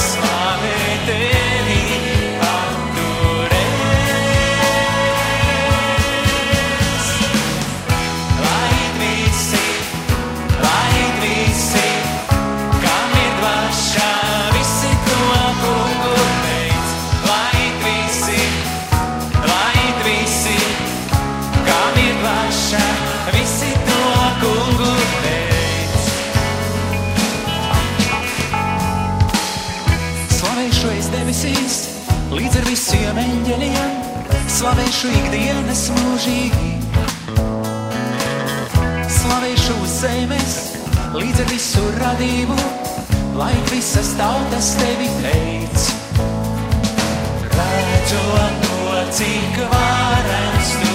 slavēšu 34.65 35.09
ikdienas 35.13 35.81
mūžīgi. 35.93 36.69
Slavēšu 39.13 39.75
uz 39.83 39.91
zemes, 39.99 40.55
līdz 41.13 41.43
ar 41.43 41.51
visu 41.51 41.83
radību, 41.99 42.57
lai 43.37 43.51
visas 43.69 44.09
tautas 44.17 44.71
tevi 44.79 45.11
teic. 45.21 45.85
Redzot 47.53 48.65
to, 48.65 48.97
cik 49.19 49.61
varens 49.69 50.73
tu, 50.81 50.94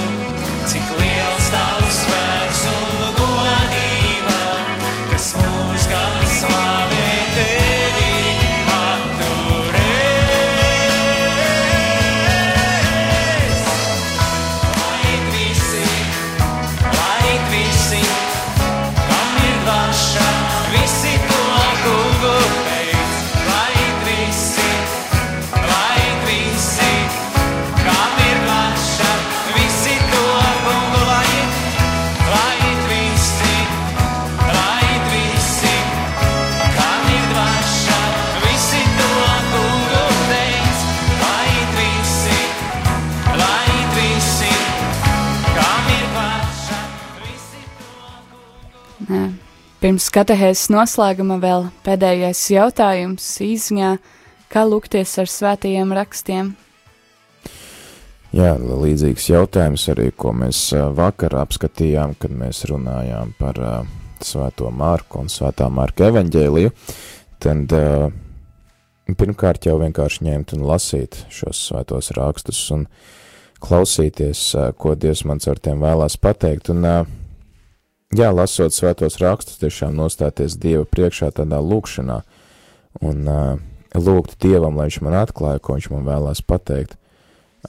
Pirms 49.81 50.11
katehēs 50.13 50.67
noslēguma 50.69 51.39
vēl 51.41 51.63
pēdējais 51.87 52.41
jautājums 52.53 53.25
īsņā, 53.41 53.95
kā 54.53 54.65
lūgties 54.69 55.15
ar 55.23 55.31
svētajiem 55.33 55.95
rakstiem. 55.97 56.51
Jā, 58.37 58.51
līdzīgs 58.61 59.31
jautājums 59.31 59.87
arī, 59.89 60.11
ko 60.13 60.35
mēs 60.37 60.59
vakar 60.99 61.39
apskatījām, 61.41 62.13
kad 62.21 62.35
mēs 62.43 62.61
runājām 62.69 63.33
par 63.39 63.61
uh, 63.65 63.79
Svēto 64.21 64.69
Marku 64.69 65.23
un 65.23 65.33
Svētā 65.33 65.71
Marka 65.73 66.11
evaņģēliju. 66.13 66.75
Tad 67.41 67.73
uh, 67.73 68.13
pirmkārt 69.17 69.65
jau 69.65 69.79
vienkārši 69.81 70.27
ņemt 70.29 70.53
un 70.59 70.67
lasīt 70.69 71.23
šos 71.33 71.65
svētos 71.71 72.13
rakstus 72.21 72.61
un 72.77 72.85
klausīties, 73.65 74.45
uh, 74.59 74.75
ko 74.77 74.93
Dievs 74.93 75.25
man 75.25 75.41
ar 75.41 75.65
tiem 75.65 75.81
vēlās 75.81 76.21
pateikt. 76.21 76.69
Un, 76.77 76.85
uh, 76.85 77.17
jā, 78.17 78.31
lasot 78.35 78.75
svētos 78.75 79.19
rakstus, 79.23 79.61
tiešām 79.61 79.95
nostāties 79.99 80.59
Dieva 80.61 80.87
priekšā 80.89 81.31
tādā 81.37 81.61
lūkšanā 81.63 82.21
un 83.07 83.29
uh, 83.31 83.59
lūgt 83.95 84.39
Dievam, 84.43 84.79
lai 84.79 84.89
viņš 84.89 85.03
man 85.07 85.19
atklāja, 85.21 85.63
ko 85.63 85.77
viņš 85.77 85.91
man 85.93 86.09
vēlās 86.09 86.43
pateikt. 86.43 86.97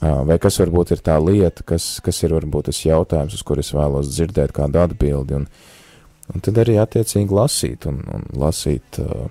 Uh, 0.00 0.22
Vai 0.26 0.38
kas 0.40 0.56
varbūt 0.62 0.94
ir 0.94 1.04
tā 1.04 1.18
lieta, 1.20 1.64
kas, 1.68 2.00
kas 2.04 2.22
ir 2.24 2.34
varbūt 2.34 2.70
tas 2.70 2.80
jautājums, 2.84 3.36
uz 3.36 3.44
kur 3.46 3.60
es 3.60 3.72
vēlos 3.76 4.10
dzirdēt 4.10 4.54
kādu 4.56 4.80
atbildi, 4.82 5.42
un, 5.42 5.46
un 6.32 6.44
tad 6.44 6.58
arī 6.62 6.78
attiecīgi 6.80 7.36
lasīt, 7.36 7.86
un, 7.90 8.00
un 8.08 8.24
lasīt, 8.40 8.98
uh, 9.02 9.28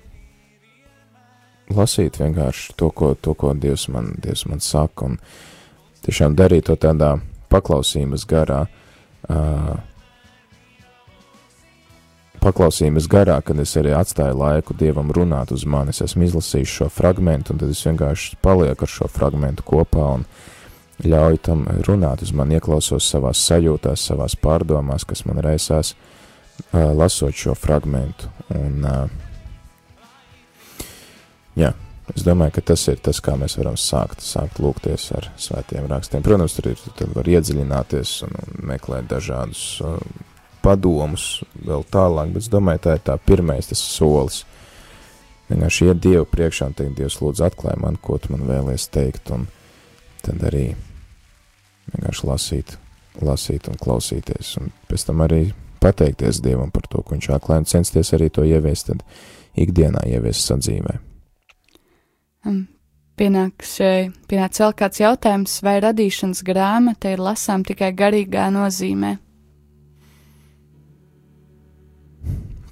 lasīt 1.74 2.22
vienkārši 2.22 2.78
to, 2.78 2.91
ko, 2.93 3.16
to, 3.18 3.34
ko 3.34 3.55
Dievs 3.57 3.88
man, 3.91 4.14
Dievs 4.22 4.45
man 4.47 4.62
saka, 4.62 5.09
un 5.09 5.18
tiešām 6.05 6.38
darīt 6.38 6.70
to 6.70 6.78
tādā 6.80 7.16
paklausības 7.51 8.28
garā, 8.30 8.64
uh, 9.28 9.74
paklausības 12.42 13.08
garā, 13.12 13.38
kad 13.46 13.60
es 13.62 13.74
arī 13.80 13.94
atstāju 13.96 14.38
laiku 14.39 14.76
Dievam 14.78 15.12
runāt 15.14 15.54
uz 15.54 15.66
mani. 15.70 15.94
Es 15.94 16.02
esmu 16.06 16.26
izlasījis 16.26 16.78
šo 16.80 16.88
fragment, 16.92 17.52
un 17.54 17.62
tad 17.62 17.70
es 17.70 17.84
vienkārši 17.86 18.39
palieku 18.42 18.88
ar 18.88 18.92
šo 18.92 19.10
fragmentu 19.12 19.66
kopā 19.68 20.08
un 20.18 20.26
ļauju 21.02 21.42
tam 21.46 21.66
runāt 21.88 22.24
uz 22.26 22.34
mani, 22.38 22.58
ieklausos 22.58 23.08
savās 23.10 23.42
sajūtās, 23.48 24.08
savās 24.10 24.36
pārdomās, 24.38 25.06
kas 25.08 25.24
man 25.26 25.42
reizās, 25.44 25.96
lasot 26.74 27.38
šo 27.38 27.56
fragmentu. 27.58 28.30
Un, 28.54 28.86
jā, 31.58 31.72
es 32.16 32.26
domāju, 32.28 32.58
ka 32.58 32.66
tas 32.74 32.88
ir 32.92 33.02
tas, 33.06 33.22
kā 33.24 33.38
mēs 33.39 33.58
varam 33.58 33.78
sākt, 33.80 34.22
sākt 34.26 34.62
lūgties 34.62 35.08
ar 35.18 35.32
svētiem 35.42 35.89
rakstiem. 35.89 36.26
Protams, 36.26 36.58
tur 36.58 36.74
ir, 36.74 36.84
tad 36.98 37.16
var 37.16 37.30
iedziļināties 37.30 38.18
un, 38.28 38.38
un 38.44 38.70
meklēt 38.74 39.10
dažādus 39.10 39.66
padomus 40.64 41.41
vēl 41.66 41.86
tālāk, 41.91 42.34
bet 42.34 42.45
es 42.45 42.51
domāju, 42.51 42.84
tā 42.86 42.95
ir 42.97 43.03
tā 43.07 43.18
pirmais 43.26 43.70
tas 43.70 43.82
solis. 43.82 44.43
Vienkārši 45.51 45.89
iet 45.89 46.01
Dievu 46.03 46.28
priekšā 46.32 46.70
un 46.70 46.78
teikt, 46.78 46.95
Dievs, 46.99 47.20
lūdzu, 47.20 47.43
atklāj 47.47 47.76
man, 47.82 47.97
ko 48.01 48.18
tu 48.22 48.32
man 48.32 48.45
vēlies 48.47 48.88
teikt, 48.93 49.34
un 49.36 49.47
tad 50.24 50.43
arī 50.47 50.70
vienkārši 51.91 52.28
lasīt, 52.30 52.76
lasīt 53.20 53.68
un 53.68 53.80
klausīties, 53.82 54.55
un 54.62 54.72
pēc 54.88 55.07
tam 55.09 55.26
arī 55.28 55.43
pateikties 55.84 56.39
Dievam 56.45 56.72
par 56.72 56.88
to, 56.88 57.01
ko 57.03 57.18
viņš 57.18 57.32
atklāja, 57.36 57.66
un 57.66 57.72
censties 57.74 58.14
arī 58.16 58.30
to 58.32 58.45
ieviest, 58.47 58.93
tad 58.93 59.03
ikdienā 59.59 60.05
ieviest 60.14 60.47
sadzīvē. 60.47 60.99
Um, 62.47 62.64
Pienāks, 63.20 63.76
pienāca 64.32 64.64
vēl 64.64 64.72
kāds 64.80 65.01
jautājums, 65.01 65.59
vai 65.62 65.76
radīšanas 65.84 66.39
grāmata 66.47 67.12
ir 67.14 67.22
lasām 67.22 67.62
tikai 67.68 67.91
garīgā 67.93 68.47
nozīmē? 68.55 69.12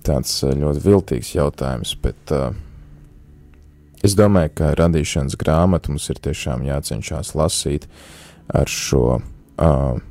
Tāds 0.10 0.42
eh, 0.44 0.56
ļoti 0.58 0.84
viltīgs 0.86 1.34
jautājums, 1.36 1.94
bet 2.04 2.34
uh, 2.36 2.50
es 4.06 4.16
domāju, 4.18 4.54
ka 4.62 4.74
radīšanas 4.80 5.38
grāmatu 5.40 5.94
mums 5.94 6.10
ir 6.12 6.22
tiešām 6.24 6.66
jācenšas 6.68 7.36
lasīt 7.38 7.88
ar 8.50 8.70
šo 8.72 9.04
uh, 9.20 10.02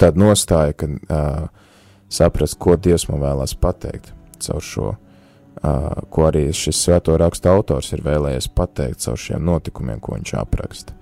tādu 0.00 0.24
nostāju, 0.24 0.76
ka 0.80 0.90
uh, 0.90 1.70
saprast, 2.12 2.58
ko 2.62 2.78
Dievs 2.80 3.08
man 3.10 3.22
vēlās 3.24 3.56
pateikt 3.60 4.12
caur 4.44 4.64
šo, 4.64 4.90
uh, 4.94 6.02
ko 6.10 6.28
arī 6.30 6.46
šis 6.56 6.80
svēto 6.86 7.16
rakstu 7.20 7.52
autors 7.52 7.92
ir 7.96 8.04
vēlējies 8.04 8.50
pateikt 8.56 9.04
caur 9.04 9.20
šiem 9.20 9.44
notikumiem, 9.44 10.00
ko 10.00 10.16
viņš 10.16 10.36
apraksta. 10.40 10.96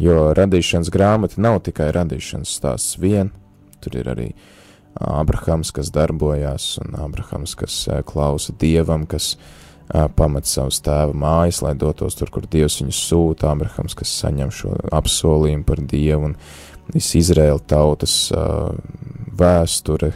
Jo 0.00 0.30
radīšanas 0.36 0.88
grāmata 0.92 1.40
nav 1.44 1.58
tikai 1.66 1.90
radīšanas 1.92 2.52
stāsts 2.56 2.96
vien, 3.00 3.28
tur 3.84 3.98
ir 4.00 4.08
arī 4.08 4.30
uh, 4.32 4.59
Abrahams, 4.98 5.70
kas 5.74 5.90
darbojās, 5.94 6.74
un 6.82 6.96
Abrahams, 6.98 7.54
kas 7.58 7.76
klausa 8.08 8.54
dievam, 8.58 9.06
kas 9.08 9.36
pamet 10.18 10.46
savus 10.46 10.80
tēva 10.84 11.14
mājas, 11.16 11.62
lai 11.64 11.74
dotos 11.78 12.18
tur, 12.18 12.30
kur 12.30 12.46
dievs 12.50 12.80
viņu 12.80 12.94
sūta. 12.94 13.50
Abrahams, 13.50 13.96
kas 13.98 14.12
saņem 14.22 14.50
šo 14.54 14.74
apsolījumu 14.94 15.66
par 15.66 15.82
dievu, 15.82 16.30
un 16.30 16.36
viss 16.94 17.16
Izraēla 17.18 17.62
tautas 17.70 18.16
vēsture, 19.40 20.12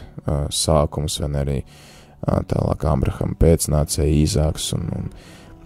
sākums, 0.51 1.19
vai 1.21 1.31
arī 1.41 1.57
tālāk 2.25 2.85
Abrahama 2.89 3.39
pēcnācēja 3.39 4.19
Īzāks 4.23 4.71
un, 4.75 4.87
un 4.95 5.09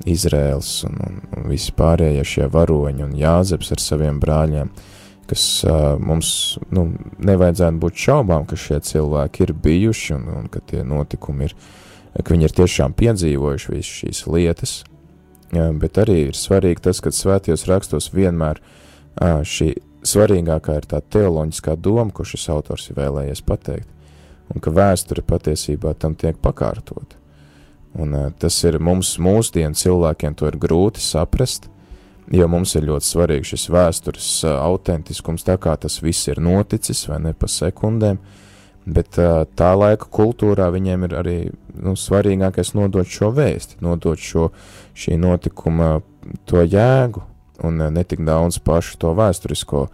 Izraēls 0.09 0.71
un, 0.87 0.95
un, 1.05 1.19
un 1.35 1.49
visi 1.51 1.73
pārējie 1.75 2.23
šie 2.27 2.47
varoņi 2.51 3.05
un 3.05 3.17
Jāzeps 3.19 3.73
ar 3.75 3.83
saviem 3.83 4.19
brāļiem. 4.21 4.69
Uh, 4.69 4.98
kas 5.29 5.43
uh, 5.67 5.95
mums 6.01 6.57
nu, 6.73 6.87
nevajadzētu 7.21 7.81
būt 7.83 8.01
šaubām, 8.05 8.47
ka 8.49 8.57
šie 8.59 8.79
cilvēki 8.85 9.45
ir 9.45 9.53
bijuši 9.65 10.15
un, 10.17 10.25
un 10.41 10.47
ka 10.51 10.61
tie 10.65 10.81
notikumi 10.87 11.49
ir, 11.49 11.55
ka 12.17 12.33
viņi 12.33 12.49
ir 12.49 12.55
tiešām 12.61 12.95
piedzīvojuši 12.97 13.75
visas 13.75 13.99
šīs 14.01 14.23
lietas. 14.29 14.73
Uh, 15.53 15.69
bet 15.77 16.01
arī 16.01 16.29
ir 16.29 16.37
svarīgi 16.37 16.87
tas, 16.89 17.01
ka 17.03 17.13
svētajos 17.13 17.67
rakstos 17.69 18.09
vienmēr 18.15 18.61
uh, 18.61 19.39
šī 19.45 19.75
svarīgākā 20.09 20.79
ir 20.79 20.89
tā 20.89 21.01
teoloģiskā 21.13 21.75
doma, 21.77 22.09
ko 22.15 22.25
šis 22.27 22.49
autors 22.53 22.89
ir 22.89 22.99
vēlējies 22.99 23.43
pateikt, 23.45 23.89
un 24.49 24.63
ka 24.63 24.73
vēsture 24.73 25.25
patiesībā 25.25 25.93
tam 25.99 26.15
tiek 26.17 26.39
pakārtot. 26.41 27.17
Un, 27.99 28.13
uh, 28.13 28.29
tas 28.37 28.57
ir 28.65 28.79
mums, 28.81 29.17
mūsdienu 29.21 29.77
cilvēkiem, 29.77 30.37
to 30.37 30.49
ir 30.49 30.57
grūti 30.61 31.03
saprast, 31.03 31.69
jo 32.31 32.47
mums 32.51 32.75
ir 32.77 32.87
ļoti 32.89 33.07
svarīgs 33.07 33.53
šis 33.53 33.69
vēstures 33.73 34.29
autentiskums, 34.51 35.45
tā 35.47 35.57
kā 35.61 35.75
tas 35.81 35.99
viss 36.03 36.29
ir 36.29 36.41
noticis, 36.43 37.07
vai 37.09 37.19
ne 37.23 37.33
pa 37.33 37.49
sekundēm, 37.49 38.19
bet 38.89 39.17
tā 39.59 39.71
laika 39.77 40.09
kultūrā 40.09 40.69
viņiem 40.73 41.07
ir 41.07 41.15
arī 41.19 41.37
nu, 41.77 41.95
svarīgākais 41.97 42.73
nodot 42.77 43.09
šo 43.09 43.31
vēsti, 43.35 43.81
nodot 43.85 44.19
šo 44.19 44.49
šī 44.97 45.17
notikuma 45.21 45.99
to 46.49 46.63
jēgu 46.63 47.25
un 47.65 47.83
netik 47.93 48.21
daudz 48.25 48.61
pašu 48.63 48.97
to 49.01 49.11
vēsturisko 49.17 49.81
uh, 49.83 49.91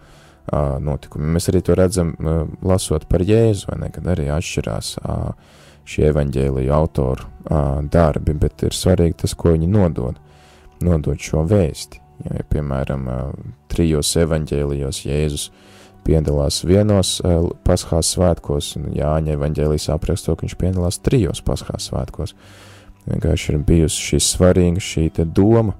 notikumu. 0.80 1.26
Mēs 1.34 1.50
arī 1.50 1.62
to 1.66 1.74
redzam, 1.74 2.14
lasot 2.62 3.08
par 3.10 3.24
Jēzu, 3.26 3.70
vai 3.70 3.80
ne, 3.82 3.90
kad 3.94 4.06
arī 4.14 4.28
atšķirās 4.30 4.94
šie 5.86 6.08
evaņģēliju 6.10 6.72
autoru 6.74 7.26
darbi, 7.90 8.34
bet 8.34 8.66
ir 8.66 8.74
svarīgi 8.74 9.22
tas, 9.22 9.34
ko 9.34 9.54
viņi 9.54 9.70
nodod. 9.70 10.22
nodot 10.82 11.18
šo 11.18 11.44
vēsti. 11.48 12.05
Ja, 12.24 12.42
piemēram, 12.48 13.08
trijos 13.68 14.14
evaņģēlijos 14.22 15.02
Jēzus 15.04 15.50
piedalās 16.06 16.62
vienos 16.64 17.16
paskās 17.66 18.12
svētkos, 18.14 18.70
un 18.78 18.92
Jāņa 18.96 19.34
evaņģēlijas 19.36 19.90
apraksto, 19.92 20.36
ka 20.36 20.46
viņš 20.46 20.54
piedalās 20.60 21.00
trijos 21.04 21.42
paskās 21.44 21.90
svētkos. 21.90 22.36
Vienkārši 23.06 23.52
ir 23.52 23.58
bijusi 23.66 24.06
šī 24.10 24.22
svarīga 24.22 24.82
šī 24.82 25.08
te 25.18 25.26
doma, 25.28 25.76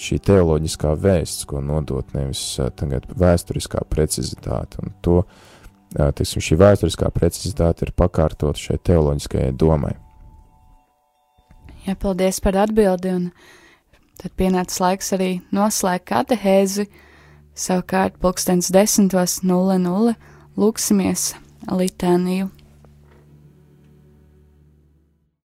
šī 0.00 0.18
teoloģiskā 0.24 0.94
vēsts, 0.98 1.46
ko 1.48 1.60
nodot 1.64 2.14
nevis 2.16 2.44
tagad 2.78 3.08
vēsturiskā 3.18 3.84
precizitāte, 3.90 4.80
un 4.82 4.94
to, 5.04 5.18
teiksim, 5.92 6.44
šī 6.44 6.58
vēsturiskā 6.62 7.10
precizitāte 7.12 7.86
ir 7.86 7.92
pakārtot 7.96 8.60
šai 8.60 8.78
teoloģiskajai 8.88 9.52
domai. 9.58 9.92
Jā, 11.82 11.96
paldies 11.98 12.38
par 12.40 12.60
atbildi, 12.62 13.10
un 13.10 13.28
tad 14.22 14.34
pienāca 14.38 14.84
laiks 14.86 15.12
arī 15.16 15.30
noslēgt 15.54 16.08
katehēzi. 16.12 16.88
Savukārt, 17.58 18.16
pulkstens 18.22 18.70
10.00 18.72 20.16
lūksimies 20.56 21.28
litāniju. 21.68 22.50